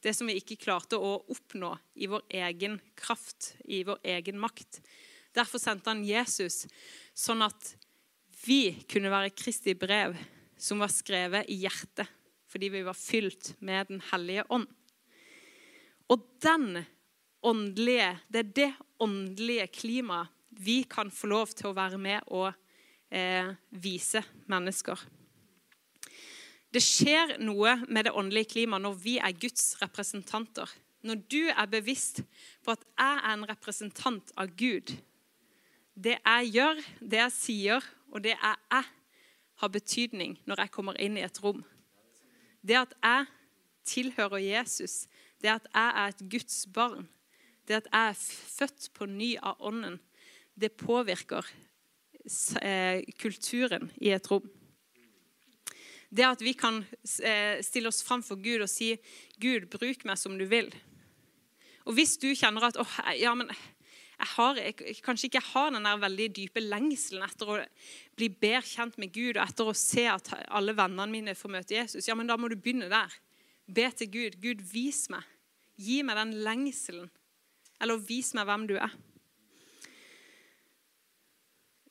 Det 0.02 0.12
som 0.14 0.28
vi 0.28 0.36
ikke 0.38 0.58
klarte 0.60 0.98
å 1.00 1.16
oppnå 1.32 1.72
i 1.98 2.08
vår 2.10 2.26
egen 2.42 2.78
kraft, 2.98 3.54
i 3.64 3.82
vår 3.86 3.98
egen 4.16 4.38
makt. 4.38 4.80
Derfor 5.34 5.60
sendte 5.60 5.90
han 5.90 6.04
Jesus, 6.06 6.64
sånn 7.16 7.42
at 7.46 7.72
vi 8.44 8.76
kunne 8.90 9.10
være 9.12 9.34
Kristi 9.34 9.74
brev, 9.78 10.14
som 10.56 10.80
var 10.80 10.92
skrevet 10.92 11.48
i 11.52 11.58
hjertet 11.64 12.08
fordi 12.56 12.70
vi 12.72 12.82
var 12.82 12.94
fylt 12.96 13.52
med 13.60 13.86
Den 13.86 14.00
hellige 14.00 14.44
ånd. 14.48 14.66
Og 16.08 16.22
den 16.40 16.84
åndelige, 17.42 18.18
det 18.32 18.38
er 18.38 18.52
det 18.56 18.70
åndelige 18.98 19.66
klimaet 19.66 20.32
vi 20.56 20.86
kan 20.88 21.10
få 21.12 21.28
lov 21.28 21.52
til 21.52 21.68
å 21.68 21.74
være 21.76 21.98
med 22.00 22.24
og 22.32 22.48
eh, 23.12 23.50
vise 23.68 24.22
mennesker. 24.48 24.96
Det 26.72 26.80
skjer 26.80 27.36
noe 27.44 27.76
med 27.90 28.08
det 28.08 28.14
åndelige 28.16 28.54
klimaet 28.54 28.86
når 28.86 28.96
vi 29.04 29.18
er 29.20 29.36
Guds 29.36 29.76
representanter. 29.82 30.72
Når 31.04 31.22
du 31.28 31.42
er 31.52 31.68
bevisst 31.68 32.24
på 32.64 32.72
at 32.72 32.88
jeg 32.88 33.20
er 33.20 33.32
en 33.34 33.48
representant 33.52 34.32
av 34.32 34.56
Gud. 34.56 34.96
Det 35.92 36.16
jeg 36.16 36.52
gjør, 36.56 36.84
det 37.04 37.24
jeg 37.26 37.36
sier, 37.36 37.94
og 38.08 38.24
det 38.24 38.32
jeg 38.32 38.58
er, 38.80 38.92
har 39.60 39.76
betydning 39.76 40.38
når 40.48 40.64
jeg 40.64 40.72
kommer 40.72 40.96
inn 40.96 41.20
i 41.20 41.28
et 41.28 41.44
rom. 41.44 41.66
Det 42.66 42.78
at 42.78 42.94
jeg 43.02 43.26
tilhører 43.86 44.42
Jesus, 44.42 45.06
det 45.42 45.52
at 45.54 45.68
jeg 45.70 45.92
er 46.02 46.08
et 46.10 46.24
Guds 46.30 46.66
barn, 46.74 47.08
det 47.68 47.80
at 47.82 47.88
jeg 47.92 48.10
er 48.10 48.18
født 48.58 48.90
på 48.94 49.06
ny 49.06 49.36
av 49.42 49.60
Ånden, 49.60 50.00
det 50.56 50.72
påvirker 50.80 51.46
eh, 52.62 53.04
kulturen 53.20 53.90
i 54.00 54.10
et 54.16 54.30
rom. 54.30 54.48
Det 56.10 56.24
at 56.24 56.42
vi 56.42 56.54
kan 56.56 56.80
eh, 57.22 57.62
stille 57.62 57.90
oss 57.90 58.02
fram 58.06 58.22
for 58.24 58.40
Gud 58.40 58.64
og 58.64 58.70
si 58.70 58.94
'Gud, 59.38 59.68
bruk 59.70 60.04
meg 60.06 60.18
som 60.18 60.38
du 60.38 60.46
vil'. 60.46 60.74
Og 61.84 61.94
Hvis 61.94 62.16
du 62.18 62.32
kjenner 62.34 62.66
at 62.66 62.78
oh, 62.80 62.98
ja, 63.14 63.34
men 63.34 63.50
jeg, 64.16 64.28
har, 64.32 64.58
jeg 64.60 65.00
kanskje 65.04 65.28
ikke 65.28 65.44
har 65.50 65.72
den 65.74 65.84
der 65.84 66.00
veldig 66.00 66.26
dype 66.38 66.62
lengselen 66.64 67.24
etter 67.26 67.50
å 67.52 67.56
bli 68.16 68.30
bedre 68.32 68.64
kjent 68.64 68.96
med 69.00 69.12
Gud 69.12 69.36
og 69.36 69.42
etter 69.44 69.68
å 69.68 69.76
se 69.76 70.06
at 70.08 70.30
alle 70.46 70.72
vennene 70.76 71.10
mine 71.12 71.34
får 71.36 71.52
møte 71.52 71.76
Jesus, 71.76 72.08
ja, 72.08 72.16
men 72.16 72.28
da 72.30 72.38
må 72.40 72.48
du 72.48 72.56
begynne 72.56 72.88
der. 72.92 73.12
Be 73.66 73.90
til 73.98 74.08
Gud. 74.12 74.38
Gud, 74.40 74.62
vis 74.70 75.08
meg. 75.12 75.26
Gi 75.76 76.00
meg 76.06 76.16
den 76.20 76.36
lengselen. 76.46 77.10
Eller 77.82 78.00
vis 78.08 78.32
meg 78.36 78.46
hvem 78.48 78.64
du 78.70 78.76
er. 78.78 78.94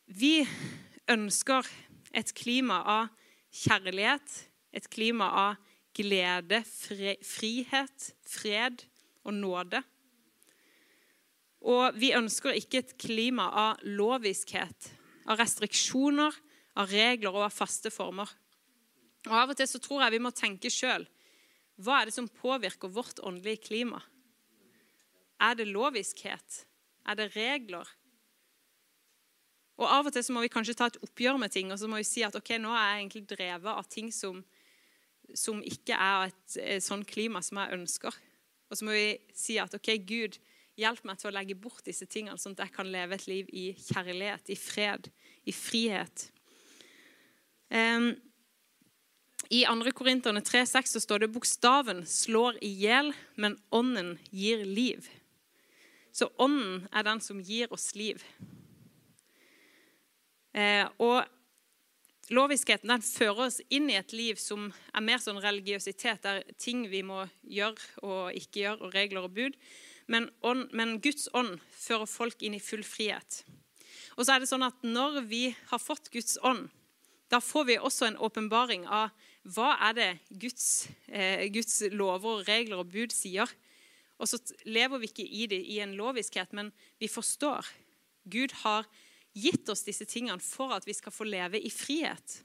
Vi 0.05 0.39
ønsker 1.11 1.67
et 2.15 2.31
klima 2.37 2.79
av 2.89 3.09
kjærlighet, 3.53 4.37
et 4.73 4.87
klima 4.89 5.27
av 5.29 5.73
glede, 5.95 6.61
frihet, 6.65 8.09
fred 8.27 8.85
og 9.25 9.35
nåde. 9.35 9.81
Og 11.65 11.97
vi 11.97 12.11
ønsker 12.13 12.57
ikke 12.57 12.83
et 12.83 12.93
klima 13.01 13.47
av 13.49 13.85
loviskhet, 13.85 14.91
av 15.25 15.39
restriksjoner, 15.41 16.35
av 16.77 16.91
regler 16.91 17.33
og 17.33 17.47
av 17.47 17.55
faste 17.55 17.89
former. 17.93 18.29
Og 19.25 19.33
Av 19.33 19.49
og 19.49 19.57
til 19.57 19.69
så 19.69 19.81
tror 19.81 20.03
jeg 20.03 20.13
vi 20.13 20.21
må 20.21 20.31
tenke 20.35 20.69
sjøl. 20.69 21.07
Hva 21.81 21.99
er 21.99 22.09
det 22.09 22.15
som 22.15 22.29
påvirker 22.29 22.91
vårt 22.93 23.19
åndelige 23.25 23.63
klima? 23.65 24.03
Er 25.41 25.57
det 25.57 25.67
loviskhet? 25.67 26.61
Er 27.09 27.17
det 27.17 27.31
regler? 27.35 27.89
Og 29.81 29.89
Av 29.89 30.07
og 30.07 30.13
til 30.13 30.23
så 30.23 30.35
må 30.35 30.45
vi 30.45 30.51
kanskje 30.53 30.77
ta 30.77 30.87
et 30.91 31.01
oppgjør 31.03 31.39
med 31.41 31.51
ting 31.51 31.73
og 31.73 31.79
så 31.81 31.89
må 31.91 31.99
vi 31.99 32.07
si 32.07 32.23
at 32.23 32.37
ok, 32.37 32.53
nå 32.61 32.71
er 32.71 32.85
jeg 32.85 33.01
egentlig 33.01 33.25
drevet 33.33 33.71
av 33.73 33.89
ting 33.91 34.13
som, 34.13 34.39
som 35.35 35.59
ikke 35.65 35.97
er 35.97 36.29
et, 36.29 36.45
et 36.61 36.85
sånn 36.85 37.03
klima 37.07 37.41
som 37.43 37.59
jeg 37.59 37.75
ønsker. 37.79 38.21
Og 38.69 38.77
så 38.77 38.87
må 38.87 38.95
vi 38.95 39.09
si 39.35 39.57
at 39.59 39.73
ok, 39.75 39.91
Gud, 40.07 40.39
Hjelp 40.75 41.05
meg 41.07 41.19
til 41.19 41.29
å 41.29 41.35
legge 41.35 41.55
bort 41.55 41.85
disse 41.87 42.07
tingene, 42.09 42.39
sånn 42.39 42.55
at 42.57 42.65
jeg 42.65 42.75
kan 42.75 42.89
leve 42.91 43.15
et 43.15 43.27
liv 43.31 43.51
i 43.55 43.65
kjærlighet, 43.79 44.49
i 44.51 44.57
fred, 44.59 45.07
i 45.47 45.53
frihet. 45.55 46.25
Um, 47.71 48.09
I 49.47 49.63
2. 49.69 49.93
Korinterne 49.95 50.41
3,6 50.43 50.97
står 51.05 51.23
det 51.23 51.31
bokstaven 51.31 52.03
slår 52.09 52.59
i 52.65 52.73
hjel, 52.81 53.13
men 53.39 53.55
ånden 53.71 54.17
gir 54.31 54.65
liv. 54.67 55.07
Så 56.15 56.27
ånden 56.39 56.85
er 56.91 57.07
den 57.07 57.23
som 57.23 57.39
gir 57.43 57.71
oss 57.75 57.93
liv. 57.95 58.23
Eh, 60.55 60.87
og 61.03 61.27
Loviskheten 62.33 62.89
den 62.89 63.03
fører 63.05 63.47
oss 63.47 63.59
inn 63.69 63.89
i 63.91 63.99
et 63.99 64.13
liv 64.15 64.39
som 64.41 64.71
er 64.95 65.03
mer 65.05 65.19
sånn 65.21 65.41
religiøsitet, 65.43 66.23
der 66.25 66.41
ting 66.57 66.87
vi 66.89 67.03
må 67.05 67.27
gjøre 67.43 68.01
og 68.01 68.39
ikke 68.39 68.63
gjøre, 68.63 68.79
og 68.81 68.95
regler 68.95 69.27
og 69.27 69.35
bud 69.35 69.59
men, 70.11 70.29
ånd, 70.45 70.69
men 70.75 70.97
Guds 71.01 71.27
ånd 71.33 71.59
fører 71.73 72.09
folk 72.09 72.43
inn 72.45 72.57
i 72.57 72.63
full 72.63 72.83
frihet. 72.85 73.41
Og 74.15 74.25
så 74.25 74.35
er 74.35 74.41
det 74.41 74.49
sånn 74.49 74.65
at 74.65 74.85
når 74.85 75.23
vi 75.29 75.45
har 75.71 75.81
fått 75.81 76.11
Guds 76.13 76.37
ånd, 76.45 76.69
da 77.33 77.41
får 77.41 77.65
vi 77.67 77.77
også 77.81 78.09
en 78.09 78.19
åpenbaring 78.21 78.85
av 78.85 79.13
hva 79.55 79.73
er 79.89 79.95
det 79.97 80.09
Guds, 80.29 80.87
eh, 81.09 81.47
Guds 81.53 81.81
lover, 81.91 82.43
regler 82.45 82.83
og 82.83 82.91
bud 82.93 83.13
sier. 83.13 83.49
Og 84.21 84.29
så 84.29 84.39
lever 84.69 85.01
vi 85.01 85.09
ikke 85.09 85.25
i 85.25 85.47
det 85.49 85.59
i 85.73 85.81
en 85.83 85.97
loviskhet, 85.97 86.53
men 86.53 86.71
vi 87.01 87.09
forstår. 87.11 87.65
Gud 88.29 88.53
har 88.61 88.87
gitt 89.35 89.69
oss 89.69 89.83
disse 89.83 90.07
tingene 90.07 90.41
for 90.43 90.73
at 90.75 90.87
vi 90.87 90.95
skal 90.95 91.13
få 91.13 91.27
leve 91.27 91.59
i 91.59 91.71
frihet. 91.73 92.39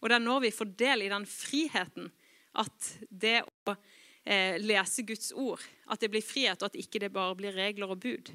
Og 0.00 0.10
det 0.10 0.18
er 0.18 0.24
når 0.24 0.44
vi 0.46 0.54
får 0.54 0.74
del 0.78 1.04
i 1.06 1.10
den 1.12 1.26
friheten, 1.28 2.10
at 2.54 2.90
det 3.10 3.40
å 3.42 3.74
eh, 3.74 4.60
lese 4.62 5.02
Guds 5.06 5.32
ord, 5.32 5.62
at 5.90 6.02
det 6.02 6.12
blir 6.12 6.22
frihet, 6.24 6.60
og 6.62 6.70
at 6.70 6.78
ikke 6.78 7.00
det 7.02 7.10
bare 7.14 7.34
blir 7.38 7.56
regler 7.56 7.90
og 7.90 8.02
bud. 8.04 8.30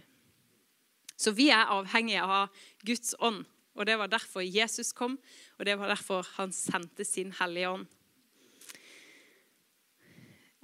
Så 1.19 1.31
vi 1.35 1.49
er 1.51 1.71
avhengige 1.71 2.23
av 2.23 2.65
Guds 2.87 3.15
ånd. 3.19 3.45
Og 3.79 3.85
Det 3.85 3.95
var 3.95 4.09
derfor 4.11 4.43
Jesus 4.43 4.91
kom, 4.91 5.15
og 5.55 5.65
det 5.65 5.77
var 5.79 5.87
derfor 5.87 6.27
han 6.35 6.51
sendte 6.51 7.05
sin 7.07 7.31
Hellige 7.37 7.69
Ånd. 7.69 7.85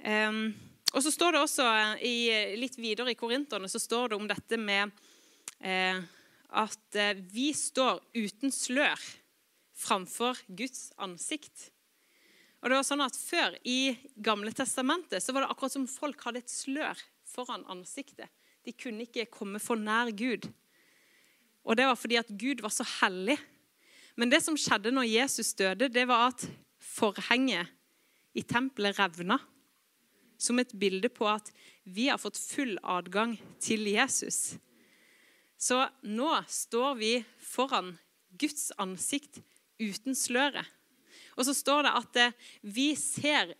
Um, 0.04 0.52
og 0.92 1.02
så 1.02 1.10
står 1.10 1.32
det 1.32 1.40
også 1.40 1.64
i, 2.04 2.28
Litt 2.60 2.76
videre 2.78 3.10
i 3.10 3.18
Korinterne 3.18 3.68
så 3.72 3.80
står 3.80 4.12
det 4.12 4.18
om 4.18 4.28
dette 4.28 4.58
med 4.60 4.92
eh, 5.58 5.98
at 6.50 6.98
eh, 6.98 7.18
vi 7.32 7.50
står 7.56 8.02
uten 8.16 8.52
slør 8.54 9.00
framfor 9.76 10.38
Guds 10.48 10.90
ansikt. 11.02 11.70
Og 12.62 12.70
det 12.70 12.78
var 12.78 12.86
sånn 12.86 13.04
at 13.04 13.18
Før, 13.18 13.56
i 13.62 13.94
Gamle 14.16 14.52
testamentet, 14.56 15.22
så 15.22 15.34
var 15.34 15.44
det 15.44 15.52
akkurat 15.52 15.74
som 15.76 15.88
folk 15.90 16.22
hadde 16.26 16.42
et 16.42 16.52
slør 16.52 16.98
foran 17.28 17.66
ansiktet. 17.70 18.30
De 18.66 18.74
kunne 18.74 19.04
ikke 19.06 19.28
komme 19.30 19.60
for 19.62 19.78
nær 19.78 20.10
Gud. 20.16 20.48
Og 21.66 21.76
det 21.78 21.86
var 21.86 21.98
fordi 21.98 22.18
at 22.18 22.30
Gud 22.38 22.62
var 22.64 22.72
så 22.74 22.86
hellig. 23.00 23.36
Men 24.16 24.32
det 24.32 24.40
som 24.42 24.56
skjedde 24.58 24.94
når 24.94 25.10
Jesus 25.10 25.52
døde, 25.58 25.90
det 25.92 26.06
var 26.08 26.30
at 26.30 26.46
forhenget 26.80 27.70
i 28.36 28.42
tempelet 28.42 28.98
revna. 28.98 29.38
Som 30.38 30.60
et 30.60 30.74
bilde 30.76 31.08
på 31.12 31.28
at 31.28 31.52
vi 31.84 32.08
har 32.10 32.20
fått 32.20 32.38
full 32.40 32.76
adgang 32.82 33.36
til 33.62 33.86
Jesus. 33.88 34.56
Så 35.58 35.80
nå 36.04 36.30
står 36.48 36.96
vi 37.00 37.12
foran 37.40 37.94
Guds 38.36 38.70
ansikt 38.78 39.40
uten 39.80 40.16
sløret. 40.16 40.66
Og 41.36 41.46
så 41.48 41.54
står 41.56 41.86
det 41.86 41.94
at 41.98 42.18
eh, 42.20 42.36
vi 42.64 42.90
ser 42.96 43.54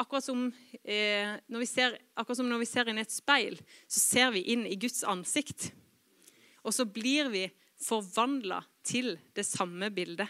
akkurat 0.00 0.24
som, 0.24 0.46
eh, 0.84 1.36
når 1.48 1.64
vi 1.64 1.68
ser, 1.68 1.96
akkurat 2.16 2.40
som 2.40 2.48
når 2.48 2.62
vi 2.62 2.68
ser 2.68 2.88
inn 2.88 3.00
i 3.00 3.04
et 3.04 3.12
speil, 3.12 3.58
så 3.88 4.00
ser 4.00 4.30
vi 4.36 4.44
inn 4.52 4.64
i 4.68 4.78
Guds 4.80 5.02
ansikt. 5.04 5.70
Og 6.64 6.74
så 6.76 6.86
blir 6.88 7.28
vi 7.32 7.46
forvandla 7.80 8.62
til 8.84 9.14
det 9.36 9.44
samme 9.48 9.90
bildet. 9.92 10.28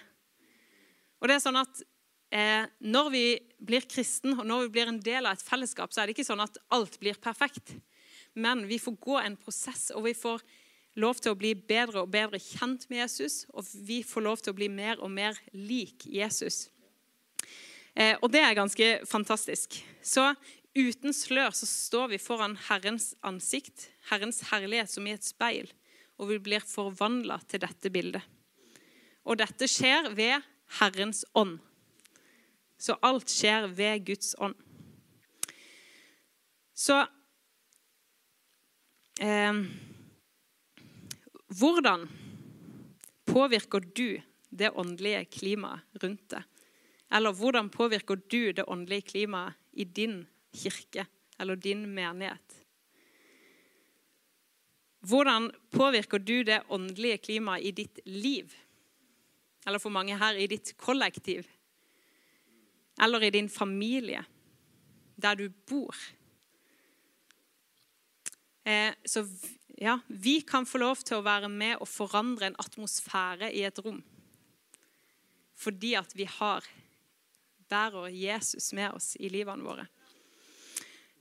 Og 1.21 1.29
det 1.29 1.37
er 1.37 1.43
sånn 1.45 1.61
at 1.61 1.83
eh, 2.33 2.65
Når 2.81 3.11
vi 3.13 3.25
blir 3.59 3.87
kristen 3.91 4.39
og 4.39 4.47
når 4.47 4.67
vi 4.67 4.73
blir 4.77 4.91
en 4.91 5.03
del 5.03 5.27
av 5.27 5.37
et 5.37 5.45
fellesskap, 5.45 5.93
så 5.93 6.03
er 6.03 6.09
det 6.09 6.17
ikke 6.17 6.31
sånn 6.31 6.43
at 6.43 6.59
alt 6.75 6.99
blir 7.03 7.19
perfekt. 7.21 7.75
Men 8.35 8.65
vi 8.71 8.79
får 8.79 8.99
gå 9.03 9.19
en 9.19 9.37
prosess, 9.37 9.91
og 9.95 10.07
vi 10.07 10.15
får 10.15 10.43
lov 10.99 11.21
til 11.23 11.35
å 11.35 11.39
bli 11.39 11.53
bedre 11.55 12.03
og 12.03 12.11
bedre 12.13 12.41
kjent 12.43 12.87
med 12.91 13.05
Jesus. 13.05 13.45
Og 13.55 13.67
vi 13.87 14.01
får 14.07 14.27
lov 14.27 14.43
til 14.43 14.55
å 14.55 14.59
bli 14.59 14.71
mer 14.73 15.01
og 15.03 15.13
mer 15.13 15.39
lik 15.55 16.07
Jesus. 16.11 16.69
Eh, 17.95 18.17
og 18.21 18.31
det 18.33 18.43
er 18.43 18.59
ganske 18.59 18.89
fantastisk. 19.09 19.81
Så 20.03 20.31
uten 20.77 21.15
slør 21.15 21.55
så 21.57 21.67
står 21.67 22.13
vi 22.15 22.23
foran 22.23 22.57
Herrens 22.69 23.13
ansikt, 23.27 23.89
Herrens 24.11 24.43
herlighet 24.51 24.91
som 24.91 25.07
i 25.07 25.15
et 25.17 25.27
speil, 25.27 25.71
og 26.21 26.31
vi 26.31 26.39
blir 26.43 26.65
forvandla 26.67 27.41
til 27.51 27.63
dette 27.65 27.91
bildet. 27.93 28.23
Og 29.27 29.39
dette 29.41 29.69
skjer 29.69 30.11
ved 30.17 30.41
Herrens 30.81 31.25
ånd. 31.37 31.59
Så 32.81 32.97
alt 33.05 33.29
skjer 33.29 33.69
ved 33.77 34.07
Guds 34.07 34.33
ånd. 34.41 34.57
Så 36.73 36.97
eh, 39.21 39.53
Hvordan 41.51 42.09
påvirker 43.27 43.81
du 43.81 44.21
det 44.51 44.71
åndelige 44.71 45.25
klimaet 45.25 46.03
rundt 46.03 46.29
deg? 46.31 46.47
Eller 47.11 47.35
hvordan 47.35 47.71
påvirker 47.75 48.21
du 48.31 48.53
det 48.55 48.65
åndelige 48.71 49.09
klimaet 49.09 49.59
i 49.73 49.85
din 49.85 50.23
kirke 50.55 51.07
eller 51.39 51.57
din 51.57 51.83
menighet? 51.91 52.55
Hvordan 55.01 55.51
påvirker 55.75 56.19
du 56.19 56.45
det 56.45 56.63
åndelige 56.69 57.19
klimaet 57.19 57.67
i 57.67 57.73
ditt 57.73 57.99
liv? 58.05 58.55
Eller 59.67 59.83
for 59.83 59.91
mange 59.91 60.19
her 60.19 60.39
i 60.39 60.47
ditt 60.47 60.77
kollektiv? 60.79 61.49
Eller 63.03 63.27
i 63.27 63.31
din 63.31 63.49
familie? 63.49 64.23
Der 65.17 65.35
du 65.35 65.49
bor? 65.49 65.97
Eh, 68.65 68.95
så 69.05 69.27
ja, 69.81 69.97
vi 70.07 70.41
kan 70.45 70.67
få 70.69 70.79
lov 70.83 71.01
til 71.01 71.19
å 71.19 71.25
være 71.25 71.49
med 71.49 71.79
og 71.81 71.89
forandre 71.89 72.51
en 72.51 72.59
atmosfære 72.61 73.49
i 73.57 73.63
et 73.65 73.79
rom. 73.81 74.03
Fordi 75.57 75.95
at 75.97 76.13
vi 76.17 76.27
har 76.29 76.67
bærer 77.71 78.11
Jesus 78.13 78.73
med 78.77 78.93
oss 78.99 79.15
i 79.17 79.31
livene 79.33 79.65
våre. 79.65 79.87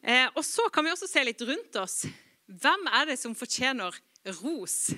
Eh, 0.02 0.28
og 0.34 0.43
så 0.45 0.65
kan 0.74 0.86
vi 0.86 0.91
også 0.93 1.10
se 1.10 1.24
litt 1.24 1.41
rundt 1.45 1.78
oss. 1.80 2.02
Hvem 2.50 2.88
er 2.89 3.12
det 3.12 3.19
som 3.22 3.36
fortjener 3.38 3.95
ros 4.41 4.89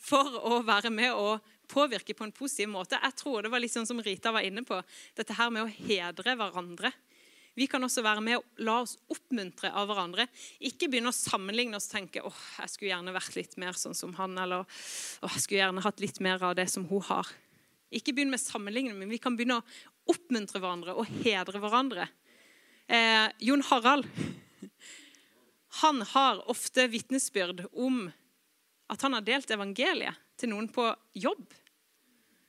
for 0.00 0.36
å 0.46 0.60
være 0.66 0.92
med 0.92 1.14
og 1.14 1.46
påvirke 1.70 2.16
på 2.16 2.26
en 2.26 2.34
positiv 2.36 2.70
måte? 2.72 2.98
Jeg 3.00 3.16
tror 3.18 3.42
det 3.42 3.52
var 3.52 3.62
litt 3.62 3.74
sånn 3.74 3.88
som 3.88 4.02
Rita 4.04 4.34
var 4.34 4.46
inne 4.46 4.64
på, 4.66 4.80
dette 5.16 5.36
her 5.38 5.54
med 5.54 5.64
å 5.64 5.72
hedre 5.88 6.36
hverandre. 6.36 6.92
Vi 7.60 7.66
kan 7.68 7.84
også 7.84 8.00
være 8.00 8.22
med 8.24 8.38
og 8.38 8.62
la 8.64 8.78
oss 8.80 8.94
oppmuntre 9.12 9.68
av 9.76 9.90
hverandre. 9.90 10.24
Ikke 10.64 10.88
begynne 10.88 11.12
å 11.12 11.16
sammenligne 11.16 11.76
oss 11.76 11.90
og 11.90 11.96
tenke 11.98 12.22
åh, 12.24 12.42
jeg 12.62 12.72
skulle 12.72 12.92
gjerne 12.94 13.12
vært 13.12 13.36
litt 13.36 13.56
mer 13.60 13.76
sånn 13.76 13.96
som 13.96 14.14
han, 14.16 14.38
eller 14.40 14.64
åh, 14.64 15.34
jeg 15.34 15.44
skulle 15.44 15.60
gjerne 15.60 15.84
hatt 15.84 16.00
litt 16.00 16.20
mer 16.24 16.40
av 16.48 16.54
det 16.56 16.64
som 16.72 16.86
hun 16.88 17.04
har. 17.10 17.28
Ikke 17.92 18.14
begynn 18.16 18.32
med 18.32 18.40
sammenligning, 18.40 18.96
men 18.96 19.12
vi 19.12 19.18
kan 19.20 19.36
begynne 19.36 19.58
å 19.60 20.14
oppmuntre 20.14 20.62
hverandre 20.62 20.94
og 20.96 21.10
hedre 21.20 21.60
hverandre. 21.60 22.06
Eh, 22.88 23.26
Jon 23.44 23.66
Harald 23.68 24.08
han 25.82 26.00
har 26.14 26.40
ofte 26.50 26.86
vitnesbyrd 26.90 27.66
om 27.72 28.06
at 28.90 29.04
han 29.04 29.14
har 29.14 29.26
delt 29.26 29.52
evangeliet 29.54 30.16
til 30.40 30.50
noen 30.50 30.70
på 30.72 30.88
jobb. 31.14 31.44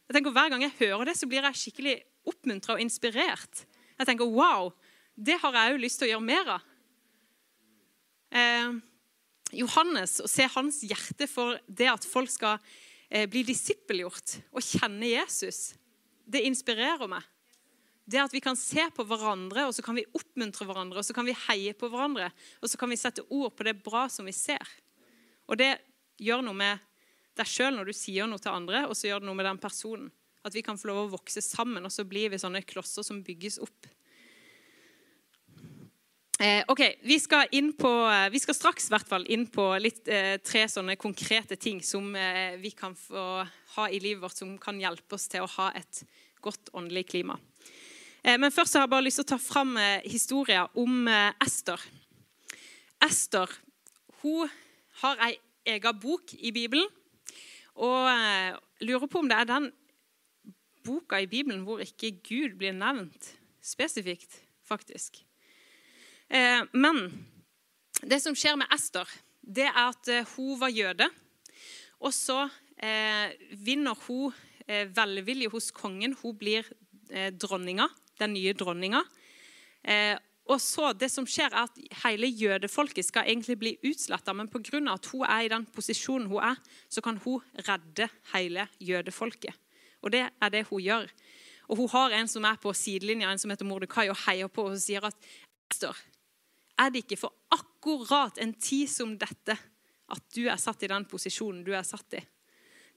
Jeg 0.07 0.15
tenker 0.15 0.33
Hver 0.33 0.49
gang 0.53 0.63
jeg 0.65 0.77
hører 0.79 1.11
det, 1.11 1.17
så 1.19 1.27
blir 1.29 1.45
jeg 1.45 1.59
skikkelig 1.59 1.97
oppmuntra 2.31 2.77
og 2.77 2.81
inspirert. 2.83 3.65
Jeg 3.99 4.09
tenker 4.09 4.31
wow, 4.33 4.71
det 5.15 5.37
har 5.41 5.57
jeg 5.57 5.75
òg 5.75 5.83
lyst 5.83 6.01
til 6.01 6.09
å 6.09 6.11
gjøre 6.13 6.27
mer 6.27 6.53
av. 6.55 6.69
Eh, 8.31 8.79
Johannes, 9.61 10.19
å 10.23 10.29
se 10.31 10.47
hans 10.53 10.79
hjerte 10.87 11.27
for 11.27 11.59
det 11.67 11.89
at 11.91 12.07
folk 12.07 12.31
skal 12.31 12.59
eh, 13.09 13.27
bli 13.29 13.43
disippelgjort 13.47 14.37
og 14.55 14.63
kjenne 14.63 15.11
Jesus, 15.11 15.73
det 16.23 16.45
inspirerer 16.47 17.11
meg 17.11 17.27
det 18.11 18.19
at 18.19 18.33
vi 18.33 18.41
kan 18.43 18.57
se 18.57 18.83
på 18.95 19.05
hverandre, 19.07 19.67
og 19.67 19.75
så 19.75 19.83
kan 19.85 19.95
vi 19.95 20.07
oppmuntre 20.17 20.65
hverandre, 20.67 20.99
og 20.99 21.05
så 21.05 21.15
kan 21.15 21.27
vi 21.27 21.35
heie 21.47 21.73
på 21.77 21.87
hverandre, 21.91 22.31
og 22.59 22.71
så 22.71 22.79
kan 22.79 22.91
vi 22.91 22.99
sette 22.99 23.23
ord 23.29 23.53
på 23.55 23.67
det 23.67 23.77
bra 23.85 24.07
som 24.11 24.27
vi 24.27 24.33
ser. 24.35 24.63
Og 25.47 25.59
det 25.61 25.75
gjør 26.21 26.43
noe 26.45 26.57
med 26.57 26.81
deg 27.37 27.47
sjøl 27.47 27.77
når 27.77 27.91
du 27.91 27.95
sier 27.95 28.27
noe 28.27 28.41
til 28.41 28.53
andre, 28.53 28.83
og 28.89 28.97
så 28.97 29.07
gjør 29.07 29.23
det 29.23 29.29
noe 29.29 29.37
med 29.37 29.47
den 29.47 29.61
personen. 29.61 30.09
At 30.43 30.55
vi 30.57 30.63
kan 30.65 30.79
få 30.79 30.89
lov 30.89 31.03
å 31.03 31.11
vokse 31.13 31.43
sammen, 31.45 31.85
og 31.85 31.93
så 31.93 32.05
blir 32.07 32.33
vi 32.33 32.41
sånne 32.41 32.63
klosser 32.65 33.05
som 33.05 33.21
bygges 33.23 33.61
opp. 33.63 33.87
Eh, 36.41 36.63
ok, 36.67 36.79
vi 37.01 37.19
skal, 37.19 37.45
på, 37.77 37.89
eh, 38.09 38.29
vi 38.29 38.39
skal 38.39 38.55
straks 38.55 38.89
inn 39.27 39.45
på 39.45 39.77
litt, 39.77 40.07
eh, 40.07 40.37
tre 40.37 40.65
sånne 40.65 40.95
konkrete 40.97 41.55
ting 41.55 41.83
som 41.83 42.13
vi 42.57 42.71
kan 42.71 42.95
få 42.95 43.47
ha 43.75 43.89
i 43.89 43.99
livet 43.99 44.23
vårt, 44.23 44.35
som 44.35 44.57
kan 44.57 44.79
hjelpe 44.79 45.13
oss 45.13 45.27
til 45.27 45.41
å 45.41 45.49
ha 45.49 45.71
et 45.75 46.03
godt 46.41 46.71
åndelig 46.73 47.09
klima. 47.09 47.37
Men 48.23 48.51
først 48.51 48.73
har 48.73 48.81
jeg 48.81 48.89
bare 48.89 49.03
lyst 49.03 49.17
til 49.17 49.25
å 49.25 49.29
ta 49.29 49.37
fram 49.37 49.77
eh, 49.77 50.01
historien 50.01 50.67
om 50.75 51.07
Ester. 51.39 51.79
Ester 53.01 53.47
hun 54.23 54.49
har 55.01 55.17
ei 55.17 55.37
egen 55.65 55.99
bok 55.99 56.33
i 56.33 56.51
Bibelen. 56.51 56.87
Og 57.75 58.57
lurer 58.81 59.07
på 59.07 59.19
om 59.19 59.27
det 59.27 59.37
er 59.37 59.45
den 59.45 59.71
boka 60.83 61.21
i 61.21 61.27
Bibelen 61.27 61.65
hvor 61.65 61.81
ikke 61.81 62.17
Gud 62.23 62.57
blir 62.57 62.73
nevnt 62.73 63.35
spesifikt, 63.61 64.41
faktisk. 64.65 65.23
Men 66.31 67.01
det 68.07 68.21
som 68.23 68.35
skjer 68.37 68.55
med 68.55 68.71
Ester, 68.71 69.09
det 69.41 69.65
er 69.67 69.79
at 69.89 70.11
hun 70.35 70.55
var 70.61 70.71
jøde. 70.71 71.09
Og 71.99 72.13
så 72.15 72.45
vinner 73.59 73.99
hun 74.07 74.31
velvilje 74.95 75.51
hos 75.51 75.67
kongen. 75.75 76.15
Hun 76.21 76.37
blir 76.39 76.69
dronninga 77.35 77.89
den 78.21 78.35
nye 78.37 78.53
dronninga. 78.57 79.03
Eh, 79.83 80.17
Og 80.51 80.59
så 80.59 80.91
Det 80.97 81.07
som 81.11 81.25
skjer, 81.25 81.53
er 81.53 81.63
at 81.69 81.77
hele 82.03 82.27
jødefolket 82.27 83.05
skal 83.05 83.27
egentlig 83.29 83.59
bli 83.59 83.77
utsletta. 83.85 84.33
Men 84.33 84.49
pga. 84.49 84.93
at 84.93 85.05
hun 85.05 85.21
er 85.23 85.41
i 85.45 85.47
den 85.47 85.65
posisjonen 85.65 86.27
hun 86.27 86.43
er, 86.43 86.55
så 86.89 87.01
kan 87.01 87.17
hun 87.17 87.41
redde 87.55 88.09
hele 88.33 88.67
jødefolket. 88.79 89.53
Og 90.01 90.11
det 90.11 90.29
er 90.41 90.49
det 90.49 90.67
hun 90.67 90.81
gjør. 90.81 91.07
Og 91.69 91.77
hun 91.77 91.89
har 91.89 92.09
en 92.09 92.27
som 92.27 92.43
er 92.43 92.57
på 92.57 92.73
sidelinja, 92.73 93.31
en 93.31 93.37
som 93.37 93.49
heter 93.49 93.65
Mordekai, 93.65 94.09
og 94.09 94.17
heier 94.25 94.47
på 94.47 94.65
og 94.65 94.77
sier 94.77 95.05
at 95.05 95.15
Esther, 95.71 95.95
er 96.81 96.91
det 96.91 97.03
ikke 97.05 97.19
for 97.19 97.35
akkurat 97.53 98.39
en 98.41 98.53
tid 98.57 98.89
som 98.89 99.13
dette 99.19 99.55
at 100.11 100.23
du 100.35 100.47
er 100.49 100.59
satt 100.59 100.83
i 100.83 100.89
den 100.91 101.05
posisjonen 101.09 101.63
du 101.65 101.73
er 101.77 101.85
satt 101.87 102.17
i? 102.17 102.23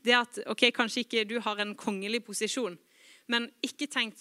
Det 0.05 0.16
at, 0.16 0.40
ok, 0.53 0.68
Kanskje 0.77 1.05
ikke 1.05 1.25
du 1.29 1.38
har 1.40 1.61
en 1.62 1.77
kongelig 1.79 2.25
posisjon, 2.27 2.77
men 3.33 3.49
ikke 3.64 3.88
tenk, 3.88 4.18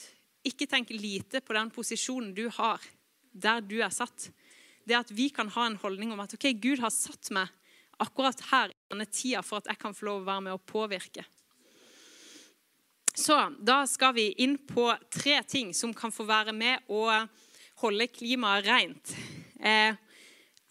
ikke 0.48 0.68
tenk 0.70 0.94
lite 0.96 1.42
på 1.44 1.56
den 1.58 1.72
posisjonen 1.76 2.32
du 2.36 2.48
har 2.56 2.84
der 3.34 3.64
du 3.66 3.80
er 3.82 3.92
satt. 3.92 4.30
Det 4.88 4.96
at 4.96 5.12
vi 5.16 5.30
kan 5.34 5.50
ha 5.56 5.68
en 5.68 5.80
holdning 5.82 6.14
om 6.14 6.22
at 6.24 6.36
ok, 6.36 6.52
Gud 6.62 6.84
har 6.84 6.94
satt 6.94 7.32
meg 7.36 7.52
akkurat 8.04 8.40
her 8.52 8.72
i 8.72 8.78
denne 8.92 9.08
tida 9.12 9.44
for 9.46 9.62
at 9.62 9.72
jeg 9.72 9.80
kan 9.82 9.96
få 9.96 10.08
lov 10.10 10.24
å 10.24 10.28
være 10.28 10.46
med 10.48 10.56
og 10.58 10.66
påvirke. 10.70 11.26
Så 13.14 13.36
da 13.62 13.84
skal 13.86 14.16
vi 14.18 14.32
inn 14.42 14.58
på 14.58 14.88
tre 15.14 15.38
ting 15.46 15.74
som 15.78 15.94
kan 15.94 16.12
få 16.12 16.26
være 16.26 16.56
med 16.56 16.88
å 16.90 17.06
holde 17.84 18.08
klimaet 18.10 18.66
rent. 18.66 19.14
Eh, 19.64 19.96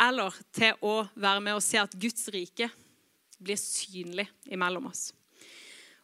eller 0.03 0.37
til 0.53 0.77
å 0.85 1.01
være 1.15 1.41
med 1.41 1.57
og 1.57 1.65
se 1.65 1.81
at 1.81 1.95
Guds 1.97 2.29
rike 2.35 2.69
blir 3.43 3.59
synlig 3.59 4.29
imellom 4.53 4.91
oss. 4.91 5.11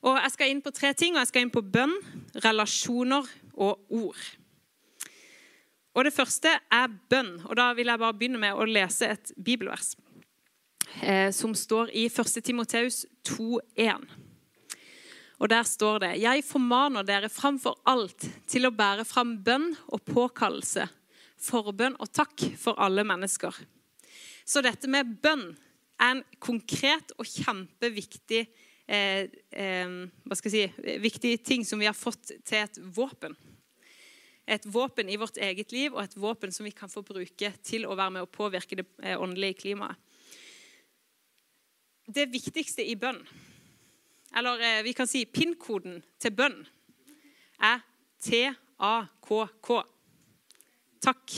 Og 0.03 0.17
Jeg 0.17 0.33
skal 0.33 0.51
inn 0.53 0.63
på 0.63 0.71
tre 0.71 0.93
ting. 0.95 1.15
og 1.15 1.21
Jeg 1.21 1.29
skal 1.33 1.43
inn 1.43 1.51
på 1.51 1.63
bønn, 1.63 1.95
relasjoner 2.45 3.27
og 3.55 3.79
ord. 3.91 4.21
Og 5.95 6.05
Det 6.05 6.15
første 6.15 6.49
er 6.71 6.99
bønn. 7.11 7.41
og 7.45 7.57
Da 7.57 7.73
vil 7.75 7.87
jeg 7.87 7.99
bare 7.99 8.15
begynne 8.15 8.39
med 8.39 8.55
å 8.55 8.65
lese 8.65 9.11
et 9.11 9.33
bibelvers 9.37 9.97
eh, 11.03 11.31
som 11.31 11.55
står 11.55 11.91
i 11.93 12.07
1. 12.07 12.43
Timoteus 12.45 13.07
2,1. 13.25 14.07
Og 15.41 15.49
Der 15.49 15.63
står 15.63 15.99
det.: 15.99 16.21
Jeg 16.23 16.45
formaner 16.45 17.03
dere 17.03 17.29
framfor 17.29 17.79
alt 17.87 18.29
til 18.47 18.67
å 18.67 18.75
bære 18.75 19.05
fram 19.05 19.37
bønn 19.45 19.77
og 19.89 20.03
påkallelse, 20.03 20.89
forbønn 21.43 21.99
og 21.99 22.11
takk 22.13 22.47
for 22.59 22.79
alle 22.83 23.05
mennesker. 23.07 23.55
Så 24.49 24.63
dette 24.65 24.91
med 24.91 25.19
bønn 25.23 25.51
er 25.99 26.15
en 26.15 26.25
konkret 26.43 27.13
og 27.19 27.27
kjempeviktig 27.27 28.45
eh, 28.87 29.29
eh, 29.51 29.99
si, 30.41 30.65
viktig 31.03 31.37
ting 31.45 31.67
som 31.67 31.81
vi 31.83 31.89
har 31.91 31.97
fått 31.99 32.33
til 32.47 32.63
et 32.63 32.81
våpen 32.95 33.37
et 34.49 34.67
våpen 34.67 35.09
i 35.09 35.17
vårt 35.21 35.37
eget 35.37 35.73
liv 35.73 35.93
og 35.93 36.03
et 36.03 36.17
våpen 36.17 36.53
som 36.55 36.67
vi 36.67 36.73
kan 36.73 36.91
få 36.91 37.03
bruke 37.07 37.51
til 37.65 37.85
å 37.85 37.97
være 37.97 38.15
med 38.17 38.25
å 38.25 38.31
påvirke 38.33 38.79
det 38.81 38.87
eh, 39.03 39.19
åndelige 39.21 39.61
klimaet. 39.63 39.99
Det 42.09 42.25
viktigste 42.33 42.87
i 42.89 42.95
bønn, 42.97 43.21
eller 44.41 44.63
eh, 44.65 44.81
vi 44.87 44.95
kan 44.97 45.09
si 45.11 45.27
PIN-koden 45.29 46.01
til 46.21 46.33
bønn, 46.33 46.63
er 47.61 47.85
T-A-K-K. 48.25 49.83
Takk. 51.05 51.35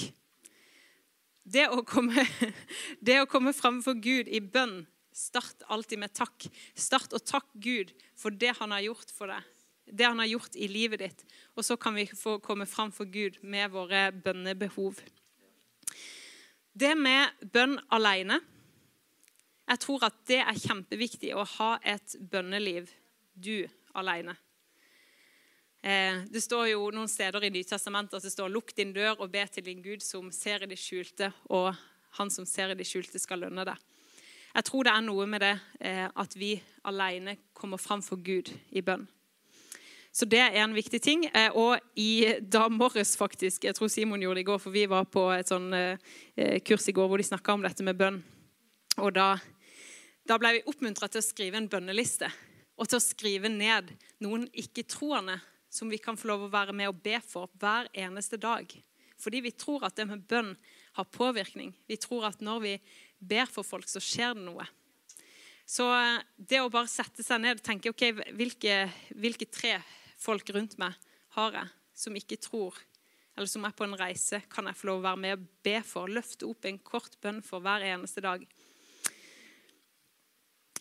Det 1.44 1.66
å 1.72 1.82
komme, 1.86 2.24
det 3.06 3.20
å 3.22 3.28
komme 3.30 3.54
framfor 3.56 3.98
Gud 4.00 4.28
i 4.28 4.40
bønn, 4.40 4.84
start 5.12 5.64
alltid 5.68 6.00
med 6.02 6.14
takk. 6.16 6.46
Start 6.78 7.14
og 7.16 7.24
takk 7.26 7.48
Gud 7.54 7.94
for 8.18 8.34
det 8.34 8.54
han 8.60 8.72
har 8.76 8.86
gjort 8.86 9.10
for 9.16 9.32
deg 9.32 9.48
det 9.92 10.04
han 10.04 10.18
har 10.18 10.26
gjort 10.26 10.56
i 10.56 10.68
livet 10.68 11.02
ditt. 11.02 11.24
Og 11.54 11.64
så 11.64 11.76
kan 11.76 11.94
vi 11.94 12.06
få 12.06 12.38
komme 12.38 12.66
fram 12.66 12.92
for 12.92 13.10
Gud 13.10 13.40
med 13.42 13.70
våre 13.70 14.10
bønnebehov. 14.12 15.00
Det 16.72 16.94
med 16.94 17.50
bønn 17.52 17.78
alene 17.90 18.40
Jeg 19.70 19.78
tror 19.84 20.02
at 20.02 20.16
det 20.26 20.40
er 20.42 20.56
kjempeviktig 20.58 21.28
å 21.38 21.44
ha 21.46 21.76
et 21.86 22.16
bønneliv 22.18 22.88
du 23.34 23.68
alene. 23.94 24.34
Eh, 25.80 26.26
det 26.28 26.42
står 26.44 26.66
jo 26.74 26.90
noen 26.92 27.08
steder 27.08 27.46
i 27.46 27.50
Nytestamentet 27.54 28.18
at 28.18 28.24
det 28.26 28.32
står 28.34 28.50
'lukk 28.52 28.74
din 28.76 28.92
dør 28.92 29.20
og 29.20 29.30
be 29.32 29.46
til 29.46 29.64
din 29.64 29.80
Gud 29.82 30.02
som 30.02 30.30
ser 30.30 30.62
i 30.62 30.66
det 30.66 30.78
skjulte', 30.78 31.32
og 31.48 31.74
'han 32.18 32.30
som 32.30 32.44
ser 32.44 32.70
i 32.70 32.74
det 32.74 32.86
skjulte, 32.86 33.18
skal 33.18 33.38
lønne 33.38 33.64
deg'. 33.64 33.78
Jeg 34.54 34.64
tror 34.64 34.82
det 34.82 34.92
er 34.92 35.00
noe 35.00 35.26
med 35.26 35.40
det 35.40 35.60
eh, 35.80 36.08
at 36.16 36.34
vi 36.36 36.62
alene 36.84 37.36
kommer 37.54 37.78
fram 37.78 38.02
for 38.02 38.16
Gud 38.16 38.52
i 38.72 38.82
bønn. 38.82 39.08
Så 40.12 40.28
det 40.28 40.40
er 40.40 40.64
en 40.64 40.74
viktig 40.74 41.00
ting. 41.00 41.30
Eh, 41.34 41.50
og 41.54 41.78
i 41.96 42.34
dag 42.42 42.70
morges, 42.70 43.16
faktisk, 43.16 43.64
jeg 43.64 43.74
tror 43.74 43.88
Simon 43.88 44.20
gjorde 44.20 44.34
det 44.34 44.40
i 44.40 44.50
går, 44.50 44.58
for 44.58 44.70
vi 44.70 44.86
var 44.86 45.04
på 45.04 45.30
et 45.30 45.48
sånn 45.48 45.70
kurs 46.64 46.88
i 46.88 46.92
går 46.92 47.08
hvor 47.08 47.16
de 47.16 47.24
snakka 47.24 47.52
om 47.52 47.62
dette 47.62 47.82
med 47.82 47.96
bønn. 47.96 48.22
Og 48.98 49.14
da, 49.14 49.38
da 50.26 50.36
ble 50.36 50.52
vi 50.52 50.66
oppmuntra 50.66 51.08
til 51.08 51.20
å 51.20 51.24
skrive 51.24 51.56
en 51.56 51.68
bønneliste. 51.68 52.28
Og 52.76 52.88
til 52.88 52.96
å 52.96 53.00
skrive 53.00 53.48
ned 53.48 53.96
noen 54.20 54.48
ikke-troende 54.52 55.40
som 55.70 55.90
vi 55.90 56.00
kan 56.02 56.18
få 56.18 56.28
lov 56.32 56.46
å 56.46 56.52
være 56.52 56.74
med 56.76 56.90
og 56.90 57.00
be 57.02 57.16
for 57.22 57.50
hver 57.62 57.88
eneste 57.94 58.38
dag. 58.40 58.72
Fordi 59.20 59.40
vi 59.44 59.52
tror 59.54 59.84
at 59.86 59.96
det 59.96 60.08
med 60.08 60.26
bønn 60.28 60.54
har 60.98 61.08
påvirkning. 61.12 61.72
Vi 61.86 61.98
tror 62.00 62.26
at 62.30 62.42
når 62.42 62.60
vi 62.64 62.74
ber 63.18 63.48
for 63.50 63.66
folk, 63.66 63.88
så 63.88 64.02
skjer 64.02 64.34
det 64.34 64.44
noe. 64.46 64.66
Så 65.70 65.86
eh, 65.94 66.22
det 66.36 66.62
å 66.64 66.70
bare 66.72 66.90
sette 66.90 67.22
seg 67.22 67.42
ned 67.42 67.60
og 67.60 67.66
tenke 67.66 67.92
ok, 67.92 68.06
hvilke, 68.34 68.82
hvilke 69.14 69.46
tre 69.46 69.76
folk 70.18 70.50
rundt 70.56 70.78
meg 70.80 70.96
har 71.36 71.54
jeg 71.60 71.76
som 72.00 72.16
ikke 72.16 72.40
tror, 72.40 72.74
eller 73.36 73.48
som 73.50 73.64
er 73.68 73.74
på 73.76 73.84
en 73.84 73.98
reise, 74.00 74.40
kan 74.50 74.66
jeg 74.66 74.78
få 74.78 74.88
lov 74.88 75.02
å 75.02 75.06
være 75.10 75.20
med 75.22 75.36
og 75.36 75.44
be 75.64 75.76
for. 75.86 76.10
Løfte 76.10 76.48
opp 76.48 76.66
en 76.66 76.80
kort 76.82 77.14
bønn 77.22 77.38
for 77.44 77.62
hver 77.62 77.84
eneste 77.86 78.24
dag. 78.24 78.42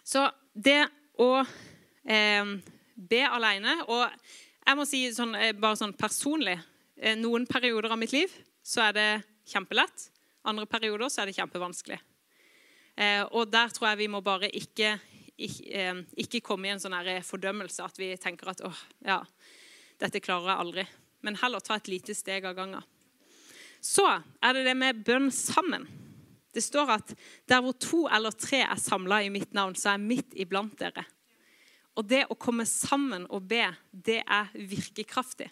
Så 0.08 0.26
det 0.56 0.82
å 1.22 1.34
eh, 1.44 2.54
be 2.96 3.20
alene 3.30 3.76
Og 3.92 4.08
jeg 4.70 4.78
må 4.78 4.86
si 4.86 5.02
sånn, 5.14 5.34
eh, 5.34 5.56
bare 5.58 5.80
sånn 5.80 5.96
personlig 5.98 6.60
eh, 7.00 7.16
Noen 7.18 7.48
perioder 7.50 7.90
av 7.90 7.98
mitt 7.98 8.14
liv 8.14 8.34
så 8.62 8.84
er 8.86 8.94
det 8.94 9.10
kjempelett. 9.50 10.10
Andre 10.46 10.68
perioder 10.70 11.10
så 11.10 11.24
er 11.24 11.30
det 11.30 11.38
kjempevanskelig. 11.40 11.98
Eh, 13.00 13.24
og 13.32 13.50
der 13.50 13.72
tror 13.74 13.90
jeg 13.90 14.02
vi 14.04 14.10
må 14.12 14.22
bare 14.22 14.52
ikke 14.54 14.98
ikke, 15.40 15.84
ikke 16.20 16.42
komme 16.44 16.68
i 16.68 16.74
en 16.74 16.82
sånn 16.84 16.98
fordømmelse 17.24 17.86
at 17.86 17.96
vi 17.96 18.10
tenker 18.20 18.50
at 18.52 18.60
åh, 18.68 18.80
ja, 19.08 19.22
dette 20.04 20.20
klarer 20.20 20.52
jeg 20.52 20.64
aldri. 20.66 20.84
Men 21.24 21.38
heller 21.40 21.64
ta 21.64 21.78
et 21.80 21.88
lite 21.88 22.12
steg 22.16 22.44
av 22.44 22.58
gangen. 22.58 22.84
Så 23.80 24.04
er 24.04 24.58
det 24.58 24.66
det 24.68 24.76
med 24.76 25.00
bønn 25.08 25.30
sammen. 25.32 25.88
Det 26.52 26.60
står 26.66 26.92
at 26.92 27.14
der 27.48 27.64
hvor 27.64 27.78
to 27.80 28.02
eller 28.12 28.36
tre 28.36 28.66
er 28.66 28.84
samla 28.84 29.22
i 29.24 29.32
mitt 29.32 29.56
navn, 29.56 29.78
så 29.80 29.94
er 29.94 29.98
jeg 29.98 30.10
midt 30.12 30.36
iblant 30.44 30.76
dere. 30.82 31.06
Og 32.00 32.08
det 32.08 32.24
å 32.32 32.38
komme 32.40 32.64
sammen 32.70 33.26
og 33.28 33.50
be, 33.50 33.66
det 33.92 34.22
er 34.24 34.52
virkekraftig. 34.56 35.50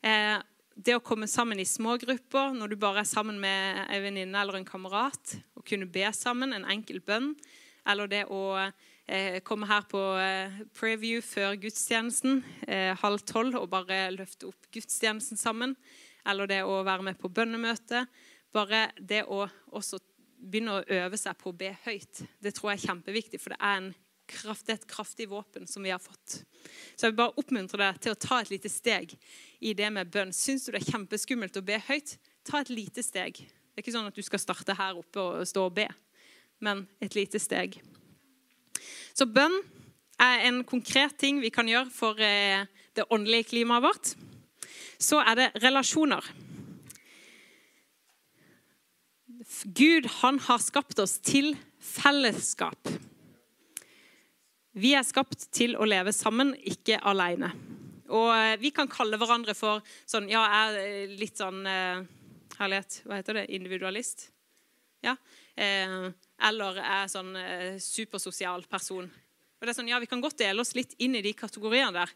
Eh, 0.00 0.38
det 0.78 0.94
å 0.96 1.02
komme 1.04 1.26
sammen 1.28 1.58
i 1.60 1.66
små 1.68 1.96
grupper, 2.00 2.54
når 2.56 2.72
du 2.72 2.76
bare 2.80 3.02
er 3.02 3.08
sammen 3.08 3.40
med 3.42 3.82
en 3.84 4.04
venninne 4.04 4.40
eller 4.40 4.56
en 4.56 4.68
kamerat, 4.68 5.34
å 5.58 5.64
kunne 5.66 5.90
be 5.90 6.06
sammen, 6.16 6.54
en 6.54 6.68
enkel 6.70 7.02
bønn, 7.04 7.32
eller 7.88 8.08
det 8.10 8.22
å 8.32 8.42
eh, 8.56 9.40
komme 9.44 9.68
her 9.68 9.84
på 9.90 10.00
eh, 10.22 10.60
preview 10.76 11.22
før 11.24 11.56
gudstjenesten 11.60 12.42
eh, 12.68 12.92
halv 13.02 13.24
tolv 13.28 13.58
og 13.58 13.70
bare 13.72 14.06
løfte 14.14 14.50
opp 14.50 14.68
gudstjenesten 14.74 15.40
sammen. 15.40 15.74
Eller 16.28 16.50
det 16.50 16.62
å 16.66 16.82
være 16.84 17.06
med 17.08 17.18
på 17.20 17.30
bønnemøte. 17.32 18.04
Bare 18.52 18.88
det 19.00 19.24
å 19.24 19.46
også 19.72 20.00
begynne 20.38 20.78
å 20.78 20.84
øve 21.00 21.18
seg 21.18 21.38
på 21.40 21.50
å 21.50 21.56
be 21.56 21.72
høyt. 21.86 22.22
Det 22.38 22.52
tror 22.54 22.72
jeg 22.72 22.82
er 22.82 22.86
kjempeviktig, 22.90 23.40
for 23.42 23.54
det 23.54 23.60
er, 23.64 23.88
kraft, 24.28 24.66
det 24.66 24.74
er 24.74 24.80
et 24.80 24.90
kraftig 24.90 25.28
våpen 25.30 25.66
som 25.70 25.84
vi 25.84 25.92
har 25.92 26.02
fått. 26.02 26.42
Så 26.94 27.06
jeg 27.06 27.12
vil 27.12 27.20
bare 27.20 27.40
oppmuntre 27.40 27.80
deg 27.80 28.00
til 28.04 28.14
å 28.14 28.20
ta 28.20 28.40
et 28.42 28.52
lite 28.52 28.70
steg 28.72 29.14
i 29.60 29.74
det 29.76 29.88
med 29.94 30.10
bønn. 30.12 30.34
Syns 30.36 30.66
du 30.66 30.72
det 30.72 30.82
er 30.82 30.92
kjempeskummelt 30.92 31.58
å 31.58 31.64
be 31.66 31.80
høyt, 31.88 32.16
ta 32.46 32.62
et 32.62 32.72
lite 32.72 33.04
steg. 33.04 33.40
Det 33.40 33.80
er 33.80 33.84
ikke 33.84 33.94
sånn 33.94 34.10
at 34.10 34.18
du 34.18 34.24
skal 34.26 34.42
starte 34.42 34.76
her 34.78 34.98
oppe 34.98 35.22
og 35.22 35.48
stå 35.48 35.68
og 35.68 35.76
be, 35.78 35.88
men 36.64 36.86
et 37.04 37.14
lite 37.18 37.40
steg. 37.42 37.78
Så 39.14 39.26
bønn 39.26 39.56
er 40.18 40.48
en 40.48 40.64
konkret 40.66 41.16
ting 41.18 41.40
vi 41.42 41.52
kan 41.54 41.68
gjøre 41.70 41.90
for 41.94 42.18
eh, 42.22 42.66
det 42.94 43.06
åndelige 43.14 43.52
klimaet 43.52 43.86
vårt. 43.86 44.12
Så 44.98 45.20
er 45.22 45.38
det 45.38 45.48
relasjoner. 45.62 46.24
Gud 49.64 50.08
han 50.20 50.38
har 50.48 50.58
skapt 50.62 50.98
oss 50.98 51.18
til 51.22 51.54
fellesskap. 51.78 52.90
Vi 54.78 54.92
er 54.94 55.02
skapt 55.06 55.48
til 55.54 55.74
å 55.74 55.86
leve 55.88 56.12
sammen, 56.14 56.52
ikke 56.70 57.00
alene. 57.10 57.50
Og 58.14 58.30
eh, 58.30 58.54
vi 58.60 58.70
kan 58.74 58.88
kalle 58.90 59.18
hverandre 59.18 59.54
for 59.58 59.82
sånn 60.08 60.28
Ja, 60.30 60.44
jeg 60.46 60.84
er 60.84 61.16
litt 61.18 61.40
sånn 61.40 61.66
eh, 61.68 62.04
Herlighet, 62.58 63.00
hva 63.04 63.18
heter 63.18 63.40
det? 63.40 63.48
Individualist? 63.58 64.28
Ja. 65.04 65.16
Eh, 65.58 66.08
eller 66.48 66.78
er 66.82 67.10
sånn 67.10 67.34
eh, 67.38 67.76
supersosial 67.82 68.64
person. 68.70 69.08
Og 69.58 69.66
det 69.66 69.72
er 69.72 69.78
sånn, 69.80 69.90
ja, 69.90 69.98
Vi 69.98 70.10
kan 70.10 70.22
godt 70.22 70.38
dele 70.38 70.62
oss 70.62 70.76
litt 70.78 70.94
inn 71.02 71.18
i 71.18 71.24
de 71.26 71.34
kategoriene 71.34 71.92
der. 71.98 72.14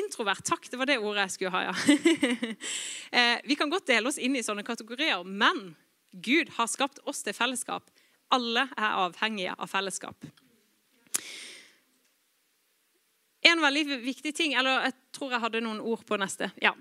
Introvert. 0.00 0.44
Takk, 0.46 0.68
det 0.70 0.78
var 0.78 0.88
det 0.88 1.00
ordet 1.00 1.26
jeg 1.26 1.36
skulle 1.38 1.54
ha, 1.56 1.70
ja. 1.70 2.56
Eh, 3.20 3.40
vi 3.42 3.56
kan 3.58 3.72
godt 3.72 3.88
dele 3.90 4.06
oss 4.06 4.20
inn 4.22 4.36
i 4.38 4.44
sånne 4.44 4.62
kategorier, 4.62 5.24
men 5.26 5.72
Gud 6.12 6.52
har 6.54 6.68
skapt 6.70 7.00
oss 7.10 7.24
til 7.26 7.34
fellesskap. 7.34 7.88
Alle 8.30 8.68
er 8.76 9.00
avhengige 9.00 9.56
av 9.56 9.72
fellesskap. 9.72 10.28
En 13.40 13.60
veldig 13.62 14.00
viktig 14.04 14.34
ting, 14.36 14.54
eller 14.58 14.84
jeg 14.88 14.96
tror 15.16 15.32
jeg 15.32 15.42
hadde 15.44 15.62
noen 15.64 15.80
ord 15.80 16.04
på 16.06 16.18
neste. 16.20 16.50
ja. 16.60 16.74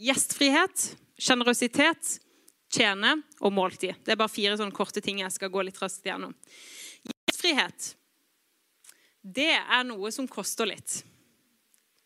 Gjestfrihet, 0.00 0.84
sjenerøsitet, 1.20 2.14
tjene 2.72 3.16
og 3.42 3.52
måltid. 3.52 3.98
Det 4.04 4.14
er 4.14 4.20
bare 4.20 4.32
fire 4.32 4.56
sånne 4.56 4.72
korte 4.72 5.02
ting 5.04 5.20
jeg 5.20 5.34
skal 5.34 5.50
gå 5.52 5.64
litt 5.66 5.80
raskt 5.82 6.06
gjennom. 6.06 6.32
Gjestfrihet, 7.04 7.90
det 9.20 9.52
er 9.58 9.84
noe 9.84 10.12
som 10.14 10.28
koster 10.30 10.70
litt. 10.70 11.02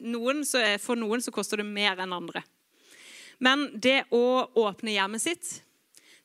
Noen, 0.03 0.43
for 0.83 0.99
noen 0.99 1.23
så 1.23 1.31
koster 1.31 1.63
det 1.63 1.69
mer 1.69 2.01
enn 2.03 2.17
andre. 2.17 2.43
Men 3.39 3.69
det 3.75 4.05
å 4.15 4.49
åpne 4.65 4.97
hjemmet 4.97 5.23
sitt, 5.23 5.53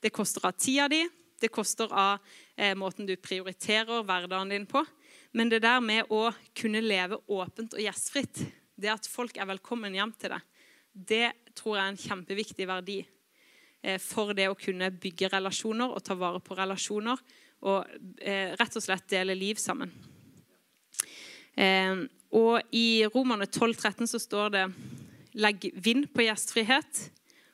det 0.01 0.13
koster 0.15 0.47
av 0.49 0.58
tida 0.58 0.88
di, 0.89 1.03
det 1.39 1.51
koster 1.53 1.91
av 1.93 2.19
eh, 2.55 2.75
måten 2.75 3.08
du 3.08 3.15
prioriterer 3.19 4.03
hverdagen 4.03 4.51
din 4.51 4.65
på. 4.69 4.84
Men 5.31 5.49
det 5.51 5.61
der 5.61 5.81
med 5.83 6.09
å 6.09 6.29
kunne 6.57 6.81
leve 6.81 7.19
åpent 7.29 7.75
og 7.75 7.83
gjestfritt, 7.83 8.41
det 8.79 8.89
at 8.93 9.09
folk 9.09 9.37
er 9.37 9.49
velkommen 9.49 9.93
hjem 9.93 10.13
til 10.17 10.33
deg, 10.33 10.45
det 10.89 11.27
tror 11.57 11.75
jeg 11.75 11.83
er 11.83 11.91
en 11.91 12.01
kjempeviktig 12.01 12.67
verdi 12.69 12.97
eh, 13.03 13.99
for 14.01 14.33
det 14.37 14.47
å 14.49 14.57
kunne 14.57 14.89
bygge 14.91 15.29
relasjoner 15.35 15.91
og 15.93 16.01
ta 16.05 16.17
vare 16.17 16.41
på 16.41 16.57
relasjoner 16.57 17.21
og 17.67 17.85
eh, 18.23 18.55
rett 18.57 18.79
og 18.79 18.83
slett 18.83 19.09
dele 19.11 19.35
liv 19.37 19.59
sammen. 19.61 19.91
Eh, 21.53 22.07
og 22.33 22.73
I 22.73 23.05
Romerne 23.13 23.49
12, 23.49 23.75
13 23.75 24.09
så 24.09 24.21
står 24.21 24.51
det 24.55 24.65
'legg 25.33 25.71
vind 25.75 26.09
på 26.13 26.25
gjestfrihet'. 26.25 27.09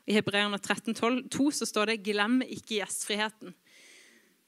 I 0.08 0.14
Hebreerne 0.14 0.60
13, 0.60 0.94
12, 0.94 1.52
så 1.52 1.66
står 1.66 1.86
det 1.86 2.04
'glem 2.04 2.42
ikke 2.42 2.80
gjestfriheten'. 2.80 3.54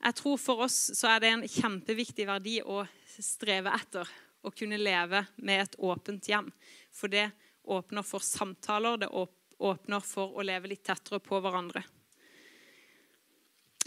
Jeg 0.03 0.15
tror 0.15 0.37
For 0.37 0.61
oss 0.67 0.91
så 0.93 1.07
er 1.07 1.19
det 1.19 1.29
en 1.29 1.47
kjempeviktig 1.47 2.27
verdi 2.27 2.61
å 2.61 2.85
streve 3.25 3.73
etter 3.73 4.09
å 4.45 4.51
kunne 4.53 4.79
leve 4.79 5.23
med 5.37 5.63
et 5.63 5.77
åpent 5.83 6.29
hjem. 6.29 6.49
For 6.93 7.11
det 7.11 7.29
åpner 7.67 8.05
for 8.05 8.23
samtaler, 8.23 9.01
det 9.01 9.09
åpner 9.11 10.03
for 10.05 10.37
å 10.37 10.45
leve 10.45 10.71
litt 10.71 10.85
tettere 10.87 11.19
på 11.23 11.39
hverandre. 11.43 11.83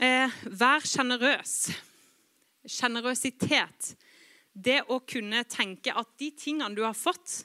Eh, 0.00 0.40
vær 0.44 0.84
sjenerøs. 0.86 1.56
Sjenerøsitet 2.68 3.94
det 4.52 4.80
å 4.90 5.00
kunne 5.06 5.44
tenke 5.48 5.94
at 5.96 6.10
de 6.20 6.30
tingene 6.36 6.74
du 6.76 6.82
har 6.84 6.96
fått, 6.96 7.44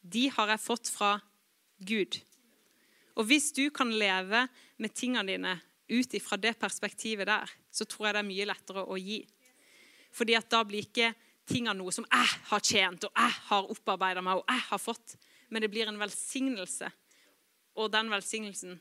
de 0.00 0.28
har 0.32 0.54
jeg 0.54 0.62
fått 0.62 0.90
fra 0.92 1.14
Gud. 1.78 2.18
Og 3.14 3.28
hvis 3.28 3.52
du 3.54 3.68
kan 3.74 3.92
leve 3.92 4.46
med 4.80 4.94
tingene 4.96 5.28
dine 5.28 5.54
ut 5.88 6.16
ifra 6.16 6.38
det 6.40 6.56
perspektivet 6.58 7.28
der, 7.28 7.50
så 7.70 7.86
tror 7.86 8.08
jeg 8.08 8.16
det 8.16 8.22
er 8.22 8.30
mye 8.30 8.48
lettere 8.48 8.84
å 8.84 8.98
gi. 8.98 9.20
Fordi 10.14 10.36
at 10.38 10.50
da 10.52 10.62
blir 10.66 10.86
ikke 10.86 11.12
tingene 11.48 11.76
noe 11.80 11.92
som 11.92 12.06
jeg 12.06 12.32
har 12.50 12.64
tjent, 12.64 13.06
og 13.08 13.12
jeg 13.18 13.38
har 13.50 13.70
opparbeida 13.74 14.22
meg, 14.24 14.40
og 14.40 14.48
jeg 14.48 14.66
har 14.70 14.80
fått. 14.80 15.16
Men 15.50 15.64
det 15.64 15.72
blir 15.74 15.90
en 15.90 16.00
velsignelse. 16.00 16.90
Og 17.74 17.90
den 17.92 18.10
velsignelsen 18.12 18.78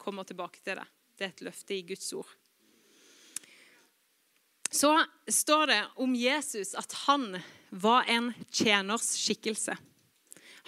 kommer 0.00 0.26
tilbake 0.26 0.62
til 0.64 0.80
deg. 0.80 0.96
Det 1.16 1.26
er 1.26 1.34
et 1.34 1.44
løfte 1.44 1.76
i 1.76 1.84
Guds 1.86 2.08
ord 2.16 2.30
så 4.70 5.04
står 5.26 5.66
det 5.66 5.86
om 5.94 6.14
Jesus 6.14 6.74
at 6.78 6.92
han 7.06 7.40
var 7.70 8.06
en 8.08 8.32
tjeners 8.52 9.16
skikkelse. 9.18 9.74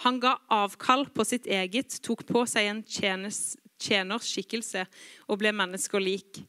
Han 0.03 0.19
ga 0.19 0.35
avkall 0.51 1.07
på 1.13 1.23
sitt 1.25 1.47
eget, 1.47 1.95
tok 2.03 2.25
på 2.27 2.43
seg 2.49 2.67
en 2.67 2.81
tjeners, 2.83 3.55
skikkelse 4.27 4.85
og 5.27 5.39
ble 5.39 5.53
mennesker 5.55 6.03
lik. 6.03 6.41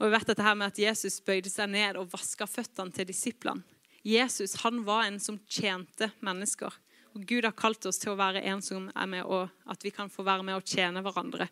Og 0.00 0.08
vi 0.08 0.14
vet 0.16 0.30
dette 0.32 0.44
her 0.44 0.56
med 0.56 0.72
at 0.72 0.80
Jesus 0.80 1.20
bøyde 1.22 1.52
seg 1.52 1.68
ned 1.70 1.98
og 2.00 2.08
vaska 2.10 2.48
føttene 2.48 2.94
til 2.96 3.10
disiplene. 3.10 3.62
Jesus 4.00 4.56
han 4.62 4.80
var 4.86 5.04
en 5.04 5.20
som 5.20 5.36
tjente 5.44 6.08
mennesker. 6.24 6.72
Og 7.12 7.24
Gud 7.28 7.44
har 7.44 7.52
kalt 7.58 7.84
oss 7.90 8.00
til 8.00 8.14
å 8.14 8.18
være 8.18 8.40
en 8.48 8.62
som 8.64 8.86
er 8.94 9.08
med 9.10 9.26
og 9.28 9.50
at 9.68 9.84
vi 9.84 9.92
kan 9.92 10.08
få 10.08 10.24
være 10.24 10.46
med 10.46 10.56
og 10.56 10.64
tjene 10.64 11.02
hverandre. 11.04 11.50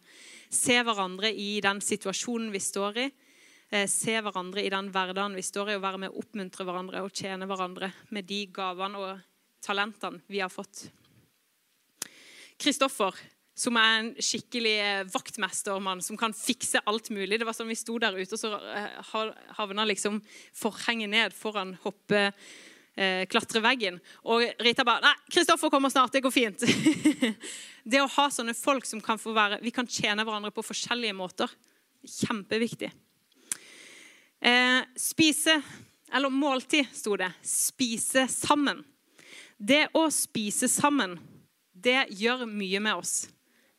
Se 0.48 0.78
hverandre 0.80 1.28
i 1.28 1.58
den 1.60 1.82
situasjonen 1.84 2.48
vi 2.54 2.62
står 2.62 3.02
i 3.04 3.08
Eh, 3.70 3.84
se 3.88 4.14
hverandre 4.24 4.62
i 4.64 4.70
den 4.72 4.88
hverdagen 4.92 5.34
vi 5.36 5.44
står 5.44 5.74
i, 5.74 5.74
og 5.76 5.84
være 5.84 6.00
med 6.00 6.12
å 6.12 6.22
oppmuntre 6.22 6.64
hverandre 6.64 7.02
og 7.04 7.12
tjene 7.12 7.44
hverandre 7.48 7.90
med 8.16 8.24
de 8.28 8.46
gavene 8.54 9.02
og 9.02 9.26
talentene 9.64 10.22
vi 10.32 10.40
har 10.40 10.52
fått. 10.52 10.86
Kristoffer, 12.58 13.12
som 13.58 13.76
er 13.80 13.98
en 13.98 14.08
skikkelig 14.22 14.74
eh, 14.84 15.02
vaktmestermann 15.10 16.02
som 16.04 16.18
kan 16.20 16.34
fikse 16.36 16.82
alt 16.86 17.10
mulig. 17.14 17.40
Det 17.40 17.46
var 17.48 17.56
sånn 17.56 17.70
Vi 17.70 17.78
sto 17.78 17.98
der 18.02 18.16
ute, 18.16 18.36
og 18.36 18.40
så 18.40 18.52
eh, 18.54 19.12
havna 19.58 19.86
liksom 19.88 20.20
forhenget 20.56 21.12
ned 21.14 21.36
foran 21.36 21.76
hoppe 21.84 22.30
klatreveggen. 23.30 24.00
Og 24.26 24.42
Rita 24.58 24.82
bare 24.82 24.98
'Nei, 25.04 25.28
Kristoffer 25.30 25.70
kommer 25.70 25.86
snart. 25.86 26.10
Det 26.10 26.18
går 26.24 26.32
fint.' 26.34 26.64
det 27.92 28.00
å 28.02 28.08
ha 28.10 28.24
sånne 28.26 28.56
folk 28.58 28.82
som 28.90 28.98
kan 28.98 29.20
få 29.22 29.30
være 29.36 29.60
Vi 29.62 29.70
kan 29.70 29.86
tjene 29.86 30.24
hverandre 30.26 30.50
på 30.50 30.64
forskjellige 30.66 31.14
måter. 31.14 31.52
Kjempeviktig. 32.02 32.90
Eh, 34.40 34.82
spise, 34.96 35.62
eller 36.12 36.30
måltid, 36.30 36.86
sto 36.94 37.16
det. 37.16 37.30
Spise 37.42 38.26
sammen. 38.30 38.84
Det 39.58 39.88
å 39.98 40.06
spise 40.14 40.68
sammen, 40.70 41.18
det 41.74 42.06
gjør 42.14 42.46
mye 42.46 42.80
med 42.82 43.00
oss. 43.00 43.16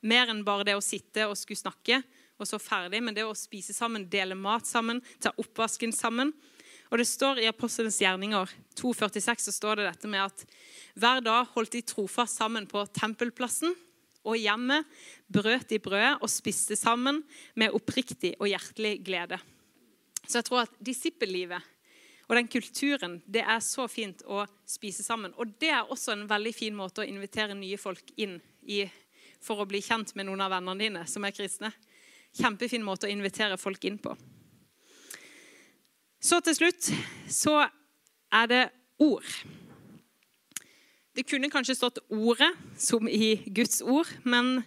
Mer 0.01 0.31
enn 0.31 0.45
bare 0.47 0.67
det 0.67 0.77
å 0.77 0.83
sitte 0.83 1.25
og 1.27 1.37
skulle 1.39 1.59
snakke, 1.59 2.01
og 2.39 2.47
så 2.47 2.59
ferdig. 2.61 3.01
Men 3.03 3.17
det 3.17 3.25
å 3.27 3.35
spise 3.37 3.75
sammen, 3.75 4.07
dele 4.09 4.37
mat 4.37 4.67
sammen, 4.67 5.01
ta 5.19 5.33
oppvasken 5.37 5.93
sammen. 5.95 6.31
Og 6.89 6.97
det 7.01 7.05
står 7.05 7.43
i 7.43 7.49
Apostelens 7.49 7.99
gjerninger 8.01 8.49
2,46 8.79 9.49
så 9.49 9.53
står 9.53 9.79
det 9.79 9.89
dette 9.91 10.09
med 10.09 10.23
at 10.25 10.45
hver 10.97 11.21
dag 11.21 11.51
holdt 11.53 11.75
de 11.75 11.83
trofast 11.85 12.39
sammen 12.39 12.65
på 12.69 12.81
tempelplassen 12.97 13.75
og 14.25 14.39
hjemme, 14.39 14.81
brøt 15.29 15.69
de 15.69 15.79
brødet 15.83 16.15
og 16.17 16.31
spiste 16.31 16.75
sammen 16.79 17.21
med 17.59 17.75
oppriktig 17.77 18.33
og 18.39 18.49
hjertelig 18.49 18.97
glede. 19.05 19.37
Så 20.25 20.39
jeg 20.39 20.49
tror 20.49 20.63
at 20.65 20.73
disippellivet 20.81 21.75
og 22.29 22.35
den 22.37 22.49
kulturen, 22.51 23.19
det 23.25 23.41
er 23.41 23.61
så 23.65 23.87
fint 23.89 24.21
å 24.29 24.43
spise 24.69 25.01
sammen. 25.01 25.33
Og 25.41 25.55
det 25.61 25.71
er 25.73 25.89
også 25.89 26.13
en 26.13 26.27
veldig 26.29 26.51
fin 26.53 26.75
måte 26.77 27.01
å 27.01 27.07
invitere 27.09 27.57
nye 27.57 27.77
folk 27.81 28.11
inn 28.21 28.35
i 28.69 28.83
for 29.43 29.61
å 29.61 29.67
bli 29.69 29.81
kjent 29.83 30.13
med 30.15 30.27
noen 30.27 30.43
av 30.43 30.51
vennene 30.53 30.83
dine 30.83 31.05
som 31.07 31.25
er 31.25 31.35
kristne. 31.35 31.71
Kjempefin 32.35 32.85
måte 32.85 33.07
å 33.07 33.11
invitere 33.11 33.57
folk 33.57 33.85
inn 33.89 33.97
på. 34.01 34.15
Så 36.19 36.41
til 36.43 36.57
slutt 36.57 36.91
så 37.31 37.61
er 38.35 38.51
det 38.51 38.63
ord. 38.99 39.25
Det 41.15 41.25
kunne 41.27 41.49
kanskje 41.51 41.75
stått 41.75 41.99
'ordet', 42.09 42.55
som 42.77 43.07
i 43.07 43.35
Guds 43.47 43.81
ord, 43.81 44.07
men 44.23 44.63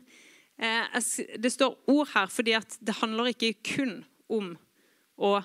eh, 0.59 1.01
det 1.39 1.53
står 1.53 1.79
ord 1.87 2.09
her 2.15 2.27
fordi 2.27 2.57
det 2.81 2.99
handler 3.01 3.33
ikke 3.33 3.55
kun 3.63 4.05
om 4.29 4.57
å 5.17 5.43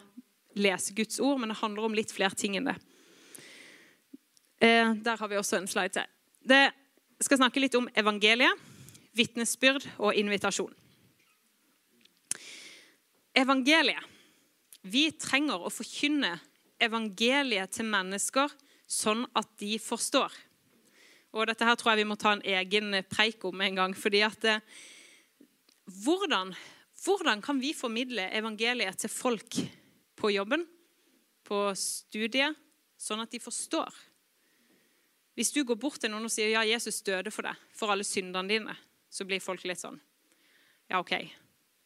lese 0.56 0.94
Guds 0.94 1.20
ord, 1.20 1.40
men 1.40 1.50
det 1.50 1.62
handler 1.62 1.86
om 1.86 1.94
litt 1.94 2.12
flere 2.12 2.36
ting 2.36 2.58
enn 2.58 2.72
det. 2.72 2.76
Eh, 4.60 4.94
der 4.94 5.18
har 5.18 5.28
vi 5.28 5.38
også 5.38 5.58
en 5.58 5.68
slide 5.68 5.94
til. 5.94 6.08
Det 6.42 6.72
skal 7.22 7.38
snakke 7.38 7.62
litt 7.62 7.76
om 7.76 7.90
evangeliet, 7.96 8.58
vitnesbyrd 9.17 9.88
og 9.97 10.15
invitasjon. 10.17 10.73
Evangeliet. 13.38 14.03
Vi 14.88 15.10
trenger 15.19 15.65
å 15.65 15.73
forkynne 15.73 16.38
evangeliet 16.80 17.73
til 17.75 17.89
mennesker 17.89 18.53
sånn 18.88 19.25
at 19.36 19.49
de 19.60 19.75
forstår. 19.82 20.32
Og 21.36 21.49
dette 21.49 21.65
her 21.67 21.75
tror 21.77 21.91
jeg 21.93 22.06
vi 22.06 22.10
må 22.10 22.15
ta 22.17 22.38
en 22.38 22.45
egen 22.45 22.95
preik 23.10 23.43
om 23.45 23.62
en 23.62 23.75
gang. 23.82 23.93
fordi 23.93 24.23
at 24.25 24.45
eh, 24.47 24.63
hvordan 26.06 26.56
hvordan 27.06 27.41
kan 27.41 27.60
vi 27.62 27.75
formidle 27.77 28.25
evangeliet 28.34 28.97
til 28.97 29.12
folk 29.12 29.60
på 30.17 30.32
jobben, 30.34 30.65
på 31.45 31.60
studiet, 31.77 32.58
sånn 32.97 33.21
at 33.21 33.32
de 33.32 33.39
forstår? 33.39 33.93
Hvis 35.38 35.53
du 35.53 35.62
går 35.63 35.77
bort 35.77 36.01
til 36.01 36.10
noen 36.10 36.25
og 36.25 36.34
sier 36.34 36.49
ja, 36.56 36.65
Jesus 36.65 37.03
døde 37.06 37.30
for 37.32 37.45
deg, 37.45 37.60
for 37.77 37.93
alle 37.93 38.08
syndene 38.08 38.49
dine, 38.49 38.73
så 39.17 39.27
blir 39.27 39.43
folk 39.43 39.65
litt 39.67 39.82
sånn 39.82 39.99
Ja, 40.88 41.01
OK. 41.01 41.13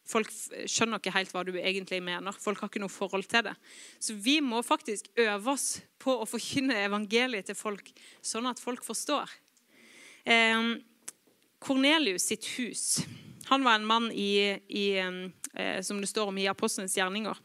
Folk 0.06 0.30
skjønner 0.30 0.98
ikke 0.98 1.14
helt 1.14 1.30
hva 1.34 1.44
du 1.46 1.52
egentlig 1.56 2.00
mener. 2.04 2.34
Folk 2.34 2.60
har 2.60 2.70
ikke 2.70 2.82
noe 2.82 2.92
forhold 2.92 3.26
til 3.30 3.44
det. 3.46 3.54
Så 4.02 4.16
vi 4.18 4.36
må 4.42 4.60
faktisk 4.66 5.08
øve 5.18 5.54
oss 5.54 5.80
på 6.02 6.14
å 6.22 6.26
forkynne 6.28 6.80
evangeliet 6.84 7.48
til 7.48 7.58
folk, 7.58 7.90
sånn 8.22 8.46
at 8.50 8.62
folk 8.62 8.82
forstår. 8.86 9.30
Eh, 10.26 10.78
sitt 12.22 12.46
hus 12.58 13.02
han 13.50 13.64
var 13.64 13.74
en 13.74 13.86
mann 13.86 14.12
i, 14.12 14.58
i, 14.68 14.98
eh, 15.54 15.80
som 15.82 16.00
det 16.00 16.10
står 16.10 16.30
om 16.30 16.38
i 16.38 16.48
Apostelens 16.50 16.96
gjerninger, 16.96 17.36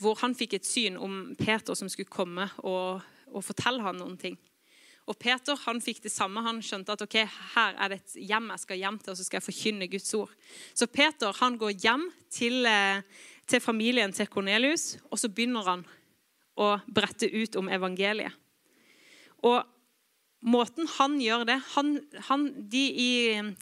hvor 0.00 0.18
han 0.22 0.34
fikk 0.34 0.56
et 0.56 0.66
syn 0.66 0.96
om 0.96 1.34
Peter 1.38 1.76
som 1.78 1.90
skulle 1.92 2.10
komme 2.10 2.48
og, 2.64 3.02
og 3.30 3.44
fortelle 3.44 3.84
ham 3.84 4.00
noen 4.00 4.16
ting. 4.18 4.38
Og 5.10 5.18
Peter 5.18 5.58
han 5.64 5.80
fikk 5.82 6.02
det 6.04 6.12
samme. 6.14 6.44
Han 6.44 6.60
skjønte 6.62 6.94
at 6.94 7.02
ok, 7.02 7.16
her 7.56 7.74
er 7.74 7.90
det 7.90 7.98
et 8.02 8.14
hjem 8.28 8.52
jeg 8.54 8.62
skal 8.62 8.82
hjem 8.84 9.00
til, 9.02 9.14
og 9.14 9.18
så 9.18 9.26
skal 9.26 9.40
jeg 9.40 9.48
forkynne 9.48 9.90
Guds 9.90 10.14
ord. 10.18 10.36
Så 10.78 10.86
Peter 10.86 11.34
han 11.40 11.58
går 11.58 11.74
hjem 11.82 12.06
til, 12.30 12.66
eh, 12.66 13.02
til 13.50 13.60
familien 13.60 14.14
til 14.14 14.30
Kornelius, 14.30 14.96
og 15.10 15.18
så 15.18 15.28
begynner 15.28 15.66
han 15.66 15.84
å 16.56 16.76
brette 16.86 17.26
ut 17.26 17.56
om 17.58 17.70
evangeliet. 17.72 18.32
Og 19.42 19.64
måten 20.42 20.86
han 20.98 21.18
gjør 21.22 21.44
det 21.48 21.58
han, 21.74 21.94
han, 22.28 22.46
de, 22.70 22.82
I, 22.90 23.10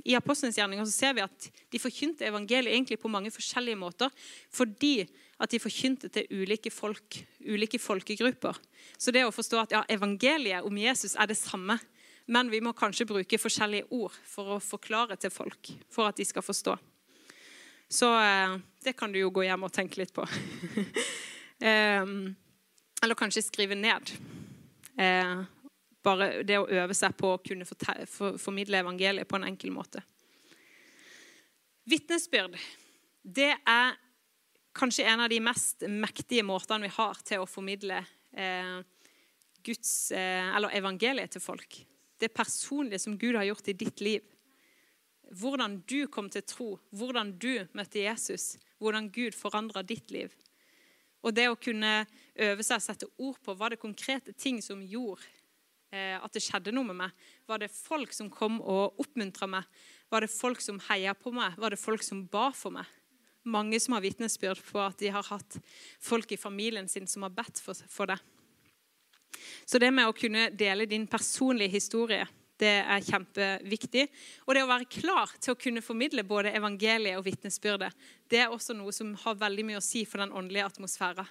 i 0.05 0.17
Apostlenes 0.17 0.59
gjerninger 0.59 0.85
så 0.89 0.93
ser 0.93 1.17
vi 1.17 1.25
at 1.25 1.49
de 1.73 1.81
forkynte 1.81 2.27
evangeliet 2.29 2.73
egentlig 2.73 3.01
på 3.01 3.13
mange 3.13 3.33
forskjellige 3.33 3.81
måter 3.81 4.13
fordi 4.53 5.05
at 5.41 5.53
de 5.53 5.61
forkynte 5.63 6.11
til 6.13 6.27
ulike 6.43 6.71
folk, 6.73 7.17
ulike 7.41 7.81
folkegrupper. 7.81 8.59
Så 9.01 9.13
det 9.15 9.25
å 9.25 9.33
forstå 9.33 9.63
at 9.63 9.75
ja, 9.75 9.81
evangeliet 9.89 10.67
om 10.67 10.77
Jesus 10.77 11.17
er 11.17 11.31
det 11.31 11.39
samme, 11.41 11.79
men 12.31 12.51
vi 12.53 12.61
må 12.63 12.75
kanskje 12.77 13.09
bruke 13.09 13.41
forskjellige 13.41 13.89
ord 13.97 14.17
for 14.29 14.57
å 14.57 14.61
forklare 14.63 15.17
til 15.21 15.33
folk, 15.33 15.73
for 15.91 16.11
at 16.11 16.21
de 16.21 16.27
skal 16.29 16.45
forstå. 16.45 16.77
Så 17.91 18.11
eh, 18.21 18.59
det 18.85 18.95
kan 18.99 19.11
du 19.11 19.19
jo 19.19 19.33
gå 19.35 19.47
hjem 19.49 19.65
og 19.67 19.73
tenke 19.75 19.99
litt 20.03 20.13
på. 20.15 20.27
eh, 21.71 22.05
eller 23.01 23.19
kanskje 23.19 23.43
skrive 23.43 23.79
ned. 23.79 24.13
Eh, 25.01 25.41
bare 26.05 26.29
det 26.47 26.61
å 26.61 26.69
øve 26.69 26.95
seg 26.97 27.17
på 27.19 27.35
å 27.35 27.41
kunne 27.43 27.67
formidle 28.39 28.85
evangeliet 28.85 29.29
på 29.29 29.41
en 29.41 29.49
enkel 29.51 29.73
måte. 29.75 30.05
Vitnesbyrd 31.91 32.55
det 33.21 33.53
er 33.69 33.99
kanskje 34.77 35.07
en 35.11 35.25
av 35.25 35.31
de 35.33 35.41
mest 35.43 35.85
mektige 35.89 36.45
måtene 36.47 36.89
vi 36.89 36.95
har 36.95 37.21
til 37.27 37.43
å 37.43 37.49
formidle 37.49 38.03
eh, 38.33 38.77
Guds, 39.67 40.11
eh, 40.17 40.51
eller 40.57 40.77
evangeliet 40.79 41.35
til 41.35 41.45
folk. 41.45 41.81
Det 42.21 42.33
personlige 42.35 43.03
som 43.03 43.17
Gud 43.19 43.39
har 43.39 43.49
gjort 43.49 43.73
i 43.73 43.77
ditt 43.77 44.01
liv. 44.05 44.25
Hvordan 45.31 45.81
du 45.89 46.07
kom 46.11 46.31
til 46.31 46.43
tro, 46.43 46.71
hvordan 46.91 47.35
du 47.39 47.67
møtte 47.77 48.03
Jesus, 48.03 48.57
hvordan 48.83 49.11
Gud 49.15 49.37
forandra 49.37 49.83
ditt 49.87 50.11
liv. 50.11 50.33
Og 51.21 51.35
det 51.37 51.51
å 51.51 51.59
kunne 51.61 52.07
øve 52.41 52.65
seg 52.65 52.81
å 52.81 52.85
sette 52.85 53.11
ord 53.21 53.39
på 53.45 53.55
hva 53.55 53.69
det 53.71 53.83
konkrete 53.83 54.33
ting 54.33 54.63
som 54.65 54.81
gjorde 54.83 55.29
Eh, 55.91 56.15
at 56.23 56.31
det 56.31 56.43
skjedde 56.45 56.71
noe 56.75 56.87
med 56.87 57.01
meg? 57.01 57.15
Var 57.51 57.65
det 57.65 57.73
folk 57.75 58.13
som 58.15 58.29
kom 58.31 58.61
og 58.63 59.01
oppmuntra 59.03 59.49
meg? 59.51 59.67
Var 60.11 60.23
det 60.23 60.31
folk 60.31 60.63
som 60.63 60.79
heia 60.87 61.17
på 61.19 61.33
meg? 61.35 61.57
Var 61.59 61.75
det 61.75 61.83
folk 61.83 62.05
som 62.07 62.23
ba 62.31 62.51
for 62.55 62.75
meg? 62.77 62.87
Mange 63.49 63.81
som 63.81 63.95
har 63.97 64.05
vitnesbyrd 64.05 64.61
på 64.67 64.81
at 64.83 64.99
de 65.01 65.09
har 65.15 65.25
hatt 65.31 65.57
folk 66.03 66.33
i 66.33 66.41
familien 66.41 66.89
sin 66.89 67.09
som 67.09 67.25
har 67.25 67.33
bedt 67.33 67.63
for, 67.63 67.79
for 67.89 68.11
det. 68.11 68.19
Så 69.65 69.81
det 69.81 69.89
med 69.95 70.11
å 70.11 70.17
kunne 70.17 70.51
dele 70.53 70.89
din 70.91 71.07
personlige 71.09 71.73
historie, 71.79 72.27
det 72.61 72.75
er 72.83 73.05
kjempeviktig. 73.07 74.07
Og 74.45 74.55
det 74.55 74.65
å 74.65 74.69
være 74.69 74.91
klar 74.93 75.33
til 75.41 75.55
å 75.55 75.61
kunne 75.61 75.85
formidle 75.85 76.27
både 76.29 76.53
evangeliet 76.53 77.17
og 77.17 77.25
vitnesbyrdet, 77.25 77.95
det 78.29 78.43
er 78.43 78.53
også 78.53 78.77
noe 78.77 78.93
som 78.93 79.15
har 79.23 79.39
veldig 79.41 79.65
mye 79.71 79.81
å 79.81 79.85
si 79.85 80.05
for 80.05 80.21
den 80.21 80.35
åndelige 80.37 80.69
atmosfæren 80.69 81.31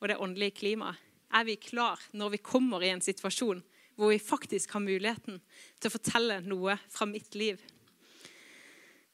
og 0.00 0.08
det 0.08 0.20
åndelige 0.20 0.58
klimaet. 0.62 1.00
Er 1.34 1.44
vi 1.48 1.56
klar 1.58 1.98
når 2.14 2.36
vi 2.36 2.44
kommer 2.46 2.84
i 2.84 2.92
en 2.94 3.02
situasjon 3.02 3.60
hvor 3.96 4.10
vi 4.10 4.18
faktisk 4.22 4.74
har 4.74 4.82
muligheten 4.82 5.40
til 5.78 5.88
å 5.90 5.94
fortelle 5.94 6.40
noe 6.46 6.76
fra 6.90 7.06
mitt 7.06 7.34
liv. 7.38 7.60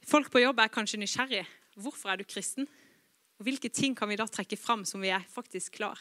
Folk 0.09 0.31
på 0.33 0.43
jobb 0.43 0.61
er 0.61 0.73
kanskje 0.73 1.01
nysgjerrige. 1.01 1.47
Hvorfor 1.79 2.13
er 2.13 2.21
du 2.21 2.27
kristen? 2.29 2.69
Og 3.39 3.47
Hvilke 3.47 3.71
ting 3.73 3.95
kan 3.97 4.11
vi 4.11 4.19
da 4.21 4.27
trekke 4.29 4.59
fram 4.59 4.85
som 4.85 5.01
vi 5.01 5.13
er 5.15 5.25
faktisk 5.31 5.79
klar? 5.79 6.01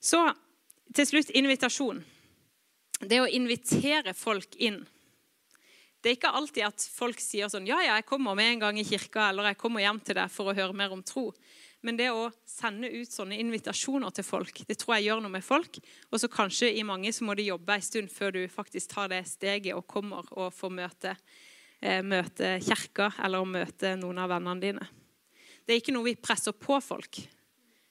Så 0.00 0.20
til 0.94 1.08
slutt 1.08 1.32
invitasjon. 1.36 2.04
Det 2.98 3.18
å 3.22 3.30
invitere 3.30 4.14
folk 4.14 4.56
inn. 4.58 4.80
Det 5.98 6.10
er 6.12 6.16
ikke 6.18 6.30
alltid 6.38 6.64
at 6.66 6.84
folk 6.94 7.18
sier 7.22 7.50
sånn 7.50 7.66
Ja, 7.66 7.80
ja, 7.82 7.96
jeg 7.98 8.06
kommer 8.06 8.36
med 8.38 8.52
en 8.52 8.62
gang 8.62 8.78
i 8.78 8.86
kirka, 8.86 9.28
eller 9.30 9.50
jeg 9.50 9.58
kommer 9.58 9.82
hjem 9.82 9.98
til 10.06 10.18
deg 10.18 10.30
for 10.30 10.50
å 10.50 10.54
høre 10.54 10.76
mer 10.76 10.94
om 10.94 11.02
tro. 11.02 11.32
Men 11.82 11.98
det 11.98 12.08
å 12.10 12.28
sende 12.46 12.90
ut 12.90 13.10
sånne 13.10 13.38
invitasjoner 13.38 14.14
til 14.14 14.26
folk, 14.26 14.62
det 14.66 14.78
tror 14.80 14.96
jeg 14.96 15.08
gjør 15.08 15.22
noe 15.22 15.34
med 15.34 15.46
folk. 15.46 15.78
Og 16.10 16.22
så 16.22 16.30
kanskje 16.30 16.72
i 16.74 16.86
mange 16.86 17.12
så 17.14 17.26
må 17.26 17.36
du 17.38 17.44
jobbe 17.46 17.74
en 17.74 17.84
stund 17.84 18.10
før 18.10 18.34
du 18.34 18.40
faktisk 18.50 18.94
tar 18.94 19.10
det 19.12 19.24
steget 19.30 19.74
og 19.78 19.86
kommer 19.90 20.26
og 20.34 20.54
får 20.54 20.74
møte, 20.74 21.14
møte 22.02 22.56
kirka 22.64 23.12
eller 23.24 23.44
møte 23.46 23.94
noen 24.00 24.18
av 24.18 24.32
vennene 24.32 24.62
dine. 24.62 24.86
Det 25.64 25.74
er 25.74 25.82
ikke 25.82 25.94
noe 25.94 26.08
vi 26.08 26.16
presser 26.18 26.56
på 26.56 26.80
folk. 26.82 27.20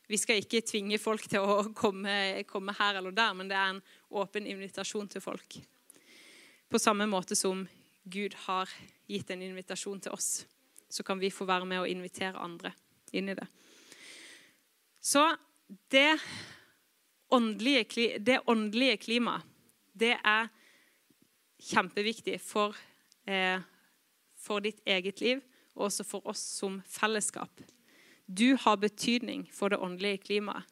Vi 0.08 0.18
skal 0.20 0.40
ikke 0.40 0.64
tvinge 0.64 1.00
folk 1.00 1.28
til 1.28 1.44
å 1.44 1.70
komme, 1.76 2.44
komme 2.48 2.76
her 2.78 3.00
eller 3.00 3.16
der, 3.16 3.34
men 3.36 3.50
det 3.52 3.58
er 3.60 3.74
en 3.74 3.82
åpen 4.10 4.48
invitasjon 4.48 5.10
til 5.12 5.24
folk. 5.24 5.60
På 6.68 6.80
samme 6.80 7.08
måte 7.08 7.36
som 7.36 7.66
Gud 8.08 8.36
har 8.48 8.72
gitt 9.08 9.32
en 9.32 9.44
invitasjon 9.44 10.00
til 10.04 10.16
oss, 10.16 10.46
så 10.90 11.04
kan 11.04 11.20
vi 11.20 11.32
få 11.32 11.48
være 11.48 11.68
med 11.68 11.84
og 11.84 11.92
invitere 11.92 12.40
andre 12.40 12.72
inn 13.16 13.32
i 13.32 13.36
det. 13.36 13.48
Så 15.00 15.24
det 15.92 16.18
åndelige, 17.32 18.18
det 18.20 18.42
åndelige 18.48 18.98
klimaet, 19.04 19.44
det 19.98 20.16
er 20.24 20.48
kjempeviktig 21.68 22.40
for, 22.42 22.76
eh, 23.26 23.60
for 24.48 24.64
ditt 24.64 24.80
eget 24.88 25.22
liv, 25.24 25.44
og 25.76 25.90
også 25.90 26.08
for 26.08 26.32
oss 26.32 26.42
som 26.58 26.80
fellesskap. 26.88 27.62
Du 28.28 28.56
har 28.60 28.80
betydning 28.82 29.46
for 29.54 29.72
det 29.72 29.80
åndelige 29.84 30.24
klimaet. 30.26 30.66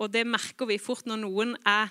Og 0.00 0.08
det 0.12 0.24
merker 0.24 0.68
vi 0.70 0.80
fort 0.80 1.04
når 1.08 1.20
noen 1.20 1.56
er 1.68 1.90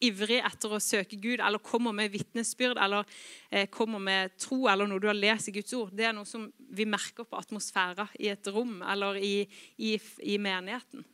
ivrig 0.00 0.38
etter 0.40 0.72
å 0.72 0.80
søke 0.80 1.18
Gud, 1.20 1.42
eller 1.44 1.60
kommer 1.62 1.92
med 1.96 2.12
vitnesbyrd, 2.12 2.78
eller 2.80 3.08
eh, 3.50 3.66
kommer 3.72 4.00
med 4.02 4.36
tro, 4.40 4.62
eller 4.70 4.88
noe 4.88 5.02
du 5.02 5.08
har 5.10 5.18
lest 5.18 5.50
i 5.50 5.54
Guds 5.58 5.74
ord. 5.76 5.92
Det 5.96 6.06
er 6.08 6.14
noe 6.16 6.28
som 6.28 6.46
vi 6.70 6.86
merker 6.88 7.26
på 7.28 7.38
atmosfæra 7.40 8.08
i 8.18 8.30
et 8.32 8.52
rom 8.54 8.80
eller 8.86 9.18
i, 9.20 9.34
i, 9.76 9.96
i 10.24 10.38
menigheten. 10.40 11.04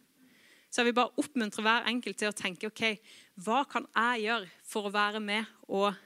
Så 0.70 0.83
jeg 0.83 0.90
vil 0.90 0.99
bare 0.99 1.22
oppmuntre 1.22 1.64
hver 1.64 1.87
enkelt 1.88 2.18
til 2.20 2.31
å 2.31 2.37
tenke 2.37 2.70
ok, 2.70 2.85
hva 3.46 3.62
kan 3.70 3.87
jeg 3.88 4.27
gjøre 4.27 4.51
for 4.66 4.87
å 4.87 4.94
være 4.94 5.22
med 5.25 5.55
og 5.72 5.96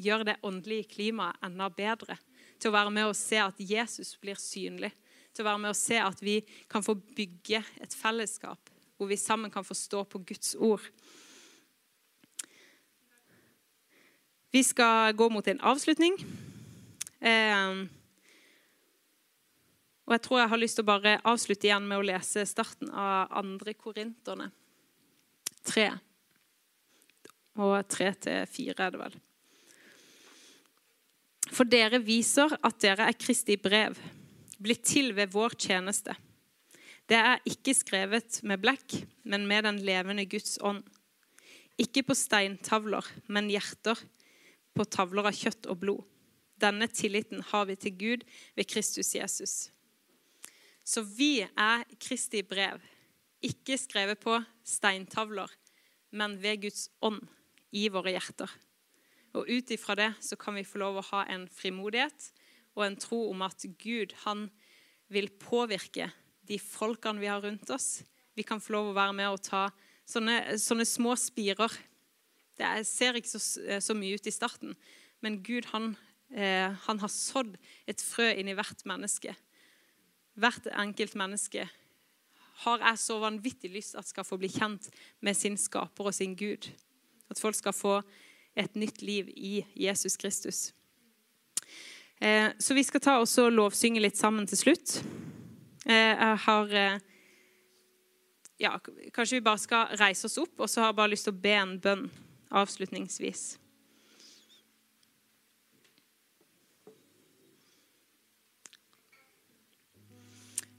gjøre 0.00 0.30
det 0.30 0.40
åndelige 0.46 0.88
klimaet 0.94 1.44
enda 1.44 1.68
bedre? 1.70 2.16
Til 2.64 2.72
å 2.72 2.78
være 2.78 2.92
med 2.96 3.10
og 3.10 3.16
se 3.18 3.36
at 3.36 3.58
Jesus 3.60 4.14
blir 4.16 4.38
synlig. 4.40 4.88
Til 5.36 5.44
å 5.44 5.50
være 5.50 5.60
med 5.60 5.74
og 5.74 5.76
se 5.76 5.98
at 6.00 6.22
vi 6.24 6.38
kan 6.72 6.80
få 6.80 6.94
bygge 6.96 7.60
et 7.84 7.92
fellesskap 7.92 8.70
hvor 8.96 9.10
vi 9.10 9.18
sammen 9.20 9.52
kan 9.52 9.66
få 9.66 9.74
stå 9.76 10.00
på 10.08 10.22
Guds 10.24 10.54
ord. 10.56 10.80
Vi 14.54 14.62
skal 14.64 15.12
gå 15.12 15.28
mot 15.28 15.50
en 15.50 15.60
avslutning. 15.60 16.16
Eh, 17.20 17.84
og 20.08 20.16
Jeg 20.16 20.24
tror 20.24 20.40
jeg 20.40 20.52
har 20.54 20.62
lyst 20.62 20.80
til 20.80 20.86
å 20.86 20.92
bare 20.94 21.18
avslutte 21.20 21.68
igjen 21.68 21.84
med 21.90 22.00
å 22.00 22.08
lese 22.08 22.46
starten 22.48 22.88
av 22.88 23.28
andre 23.44 23.76
Korinterne 23.76 24.48
3. 25.68 25.90
Og 27.60 27.76
3 27.92 28.10
til 28.24 28.50
4 28.56 28.88
er 28.88 28.96
det 28.96 29.04
vel. 29.04 29.22
For 31.52 31.68
dere 31.68 32.00
viser 32.00 32.54
at 32.64 32.78
dere 32.82 33.08
er 33.10 33.18
Kristi 33.18 33.56
brev, 33.60 33.98
blitt 34.58 34.84
til 34.88 35.12
ved 35.16 35.32
vår 35.34 35.56
tjeneste. 35.60 36.14
Det 37.04 37.18
er 37.18 37.42
ikke 37.48 37.74
skrevet 37.76 38.40
med 38.48 38.62
blekk, 38.62 38.96
men 39.28 39.44
med 39.48 39.66
den 39.66 39.82
levende 39.84 40.24
Guds 40.24 40.56
ånd. 40.64 40.82
Ikke 41.76 42.04
på 42.06 42.16
steintavler, 42.16 43.04
men 43.28 43.50
hjerter 43.52 43.98
på 44.74 44.86
tavler 44.88 45.28
av 45.28 45.36
kjøtt 45.36 45.68
og 45.68 45.80
blod. 45.82 46.02
Denne 46.60 46.88
tilliten 46.88 47.42
har 47.50 47.66
vi 47.68 47.76
til 47.76 47.96
Gud 47.98 48.24
ved 48.56 48.68
Kristus 48.70 49.12
Jesus. 49.14 49.54
Så 50.84 51.02
vi 51.04 51.42
er 51.44 51.84
Kristi 52.00 52.42
brev, 52.46 52.80
ikke 53.44 53.76
skrevet 53.80 54.20
på 54.22 54.38
steintavler, 54.64 55.50
men 56.14 56.38
ved 56.40 56.62
Guds 56.64 56.88
ånd 57.04 57.20
i 57.74 57.88
våre 57.92 58.14
hjerter. 58.14 58.48
Og 59.34 59.48
ut 59.50 59.70
ifra 59.74 59.96
det 59.98 60.10
så 60.22 60.38
kan 60.38 60.54
vi 60.54 60.66
få 60.66 60.80
lov 60.82 61.00
å 61.00 61.08
ha 61.12 61.24
en 61.32 61.48
frimodighet 61.50 62.30
og 62.74 62.86
en 62.86 62.98
tro 62.98 63.20
om 63.30 63.42
at 63.46 63.66
Gud 63.80 64.14
han 64.24 64.48
vil 65.12 65.30
påvirke 65.40 66.10
de 66.46 66.58
folkene 66.60 67.22
vi 67.22 67.30
har 67.30 67.42
rundt 67.42 67.70
oss. 67.74 68.04
Vi 68.34 68.46
kan 68.46 68.62
få 68.62 68.76
lov 68.76 68.92
å 68.92 68.96
være 68.96 69.16
med 69.16 69.30
og 69.30 69.42
ta 69.42 69.66
sånne, 70.06 70.56
sånne 70.60 70.86
små 70.88 71.14
spirer 71.18 71.72
det 72.58 72.86
ser 72.86 73.18
ikke 73.18 73.32
så, 73.32 73.40
eh, 73.66 73.80
så, 73.82 73.94
mye 73.98 74.14
ut 74.14 74.26
i 74.26 74.34
starten, 74.34 74.74
men 75.22 75.42
Gud 75.42 75.66
han, 75.72 75.96
eh, 76.30 76.70
han 76.86 76.98
har 76.98 77.10
sådd 77.10 77.56
et 77.86 78.00
frø 78.00 78.30
inn 78.30 78.48
i 78.48 78.54
hvert 78.54 78.84
menneske. 78.86 79.34
Hvert 80.38 80.66
enkelt 80.70 81.14
menneske 81.14 81.68
har 82.64 82.78
jeg 82.78 82.98
så 82.98 83.18
vanvittig 83.18 83.72
lyst 83.74 83.96
at 83.98 84.06
skal 84.06 84.26
få 84.26 84.38
bli 84.38 84.48
kjent 84.48 84.88
med 85.20 85.36
sin 85.36 85.56
skaper 85.58 86.10
og 86.10 86.14
sin 86.14 86.36
Gud. 86.36 86.70
At 87.30 87.40
folk 87.40 87.54
skal 87.58 87.72
få 87.74 88.02
et 88.54 88.74
nytt 88.78 89.02
liv 89.02 89.28
i 89.34 89.64
Jesus 89.74 90.16
Kristus. 90.16 90.72
Eh, 92.20 92.50
så 92.58 92.74
vi 92.74 92.84
skal 92.84 93.02
ta 93.02 93.16
og 93.20 93.52
lovsynge 93.52 94.02
litt 94.02 94.16
sammen 94.16 94.46
til 94.46 94.60
slutt. 94.60 95.00
Eh, 95.84 96.14
jeg 96.14 96.38
har 96.46 96.70
eh, 96.78 97.02
ja, 98.62 98.78
Kanskje 99.12 99.40
vi 99.40 99.44
bare 99.44 99.60
skal 99.60 99.98
reise 99.98 100.28
oss 100.30 100.38
opp, 100.38 100.54
og 100.56 100.70
så 100.70 100.80
har 100.80 100.92
jeg 100.92 101.00
bare 101.00 101.12
lyst 101.12 101.26
til 101.28 101.34
å 101.34 101.42
be 101.42 101.52
en 101.58 101.74
bønn 101.82 102.08
avslutningsvis. 102.54 103.44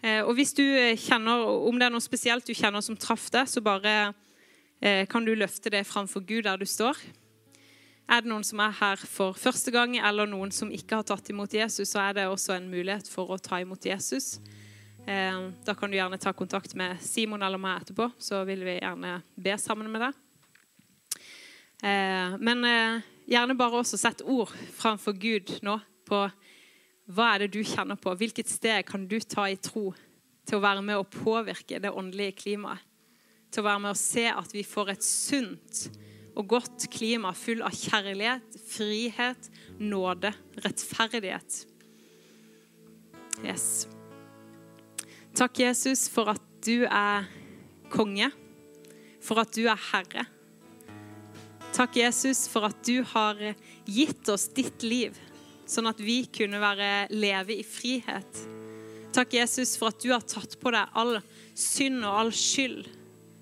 Og 0.06 0.36
hvis 0.38 0.52
du 0.54 0.62
kjenner, 1.02 1.42
Om 1.66 1.80
det 1.82 1.88
er 1.88 1.94
noe 1.96 2.04
spesielt 2.04 2.46
du 2.46 2.54
kjenner 2.54 2.84
som 2.86 2.94
traff 2.94 3.26
deg, 3.34 3.48
så 3.50 3.58
bare 3.66 4.14
kan 5.10 5.26
du 5.26 5.32
løfte 5.34 5.72
det 5.74 5.82
framfor 5.90 6.22
Gud 6.22 6.46
der 6.46 6.62
du 6.62 6.66
står. 6.70 7.00
Er 8.06 8.22
det 8.22 8.30
noen 8.30 8.46
som 8.46 8.62
er 8.62 8.76
her 8.78 9.02
for 9.10 9.38
første 9.38 9.74
gang, 9.74 9.98
eller 9.98 10.30
noen 10.30 10.52
som 10.54 10.72
ikke 10.74 11.00
har 11.00 11.08
tatt 11.08 11.30
imot 11.34 11.54
Jesus, 11.58 11.90
så 11.90 12.04
er 12.04 12.18
det 12.18 12.28
også 12.30 12.54
en 12.56 12.70
mulighet 12.70 13.10
for 13.10 13.34
å 13.34 13.40
ta 13.42 13.60
imot 13.64 13.88
Jesus. 13.90 14.38
Eh, 15.08 15.40
da 15.66 15.76
kan 15.78 15.90
du 15.90 15.98
gjerne 15.98 16.22
ta 16.22 16.34
kontakt 16.34 16.76
med 16.78 17.02
Simon 17.02 17.44
eller 17.46 17.62
meg 17.62 17.82
etterpå, 17.82 18.12
så 18.22 18.44
vil 18.46 18.62
vi 18.66 18.78
gjerne 18.78 19.18
be 19.36 19.58
sammen 19.62 19.90
med 19.92 20.08
deg. 20.08 20.22
Men 21.86 22.64
gjerne 23.30 23.54
bare 23.60 23.82
også 23.82 23.98
sett 24.00 24.24
ord 24.26 24.50
framfor 24.78 25.14
Gud 25.20 25.52
nå 25.62 25.76
på 26.08 26.22
hva 27.06 27.36
er 27.36 27.46
det 27.46 27.54
du 27.54 27.62
kjenner 27.62 28.00
på? 28.02 28.16
Hvilket 28.18 28.50
sted 28.50 28.86
kan 28.88 29.06
du 29.10 29.20
ta 29.22 29.46
i 29.50 29.60
tro 29.62 29.92
til 30.46 30.58
å 30.58 30.64
være 30.64 30.82
med 30.86 30.98
å 30.98 31.06
påvirke 31.06 31.78
det 31.82 31.94
åndelige 31.94 32.40
klimaet? 32.40 32.82
Til 33.54 33.62
å 33.62 33.68
være 33.68 33.84
med 33.84 33.94
å 33.94 34.00
se 34.00 34.26
at 34.32 34.50
vi 34.52 34.64
får 34.66 34.96
et 34.96 35.06
sunt 35.06 35.84
og 36.36 36.48
godt 36.52 36.88
klima 36.92 37.32
full 37.36 37.64
av 37.66 37.76
kjærlighet, 37.76 38.58
frihet, 38.68 39.50
nåde, 39.80 40.34
rettferdighet. 40.64 41.62
Yes. 43.44 43.86
Takk, 45.36 45.60
Jesus, 45.60 46.08
for 46.12 46.32
at 46.36 46.44
du 46.66 46.86
er 46.88 47.28
konge, 47.92 48.30
for 49.24 49.42
at 49.44 49.56
du 49.56 49.66
er 49.68 49.80
herre. 49.92 50.26
Takk, 51.76 51.98
Jesus, 52.00 52.46
for 52.48 52.68
at 52.70 52.78
du 52.88 53.02
har 53.16 53.40
gitt 53.84 54.30
oss 54.32 54.48
ditt 54.56 54.84
liv 54.86 55.18
sånn 55.68 55.90
at 55.90 56.00
vi 56.02 56.22
kunne 56.32 56.62
være, 56.62 57.08
leve 57.14 57.58
i 57.58 57.66
frihet. 57.66 58.44
Takk, 59.16 59.34
Jesus, 59.38 59.76
for 59.80 59.92
at 59.92 60.02
du 60.04 60.12
har 60.14 60.24
tatt 60.28 60.58
på 60.62 60.72
deg 60.76 60.98
all 61.00 61.18
synd 61.58 62.04
og 62.04 62.20
all 62.22 62.32
skyld, 62.36 62.86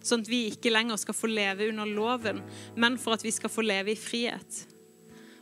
sånn 0.03 0.23
at 0.23 0.29
vi 0.31 0.45
ikke 0.51 0.71
lenger 0.73 0.99
skal 0.99 1.15
få 1.15 1.29
leve 1.31 1.69
under 1.71 1.89
loven, 1.89 2.41
men 2.75 2.99
for 3.01 3.15
at 3.15 3.23
vi 3.25 3.31
skal 3.33 3.51
få 3.51 3.63
leve 3.65 3.93
i 3.93 3.99
frihet. 3.99 4.63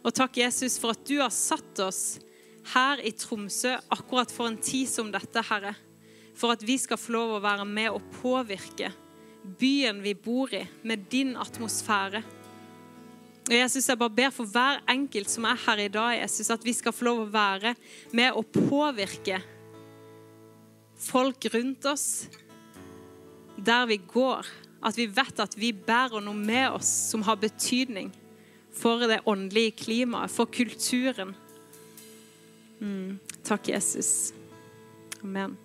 Og 0.01 0.13
takk, 0.17 0.39
Jesus, 0.41 0.79
for 0.81 0.95
at 0.95 1.05
du 1.05 1.19
har 1.21 1.33
satt 1.33 1.81
oss 1.83 2.19
her 2.73 3.01
i 3.05 3.13
Tromsø 3.17 3.75
akkurat 3.93 4.31
for 4.33 4.49
en 4.49 4.59
tid 4.61 4.89
som 4.89 5.11
dette, 5.13 5.43
Herre. 5.49 5.73
For 6.37 6.53
at 6.53 6.63
vi 6.65 6.77
skal 6.81 6.99
få 7.01 7.13
lov 7.17 7.35
å 7.35 7.43
være 7.43 7.65
med 7.69 7.91
og 7.93 8.05
påvirke 8.21 8.91
byen 9.41 10.01
vi 10.01 10.13
bor 10.17 10.53
i, 10.53 10.63
med 10.85 11.07
din 11.11 11.35
atmosfære. 11.37 12.21
Og 13.49 13.55
Jesus, 13.55 13.89
Jeg 13.89 13.97
bare 13.97 14.13
ber 14.15 14.29
for 14.29 14.45
hver 14.45 14.83
enkelt 14.89 15.29
som 15.29 15.45
er 15.49 15.57
her 15.65 15.77
i 15.81 15.89
dag, 15.89 16.21
Jesus, 16.21 16.49
at 16.49 16.65
vi 16.65 16.73
skal 16.73 16.93
få 16.93 17.05
lov 17.09 17.23
å 17.23 17.31
være 17.33 17.73
med 18.13 18.37
og 18.37 18.45
påvirke 18.53 19.41
folk 21.01 21.49
rundt 21.53 21.85
oss 21.89 22.05
der 23.65 23.87
vi 23.89 23.97
går. 23.97 24.47
At 24.81 24.97
vi 24.97 25.05
vet 25.13 25.39
at 25.39 25.57
vi 25.59 25.71
bærer 25.73 26.23
noe 26.23 26.37
med 26.37 26.77
oss 26.79 26.89
som 27.11 27.21
har 27.27 27.37
betydning 27.37 28.09
for 28.73 29.03
det 29.05 29.21
åndelige 29.29 29.75
klimaet, 29.83 30.31
for 30.31 30.49
kulturen. 30.49 31.35
Mm. 32.79 33.19
Takk, 33.45 33.69
Jesus. 33.69 34.31
Amen. 35.21 35.57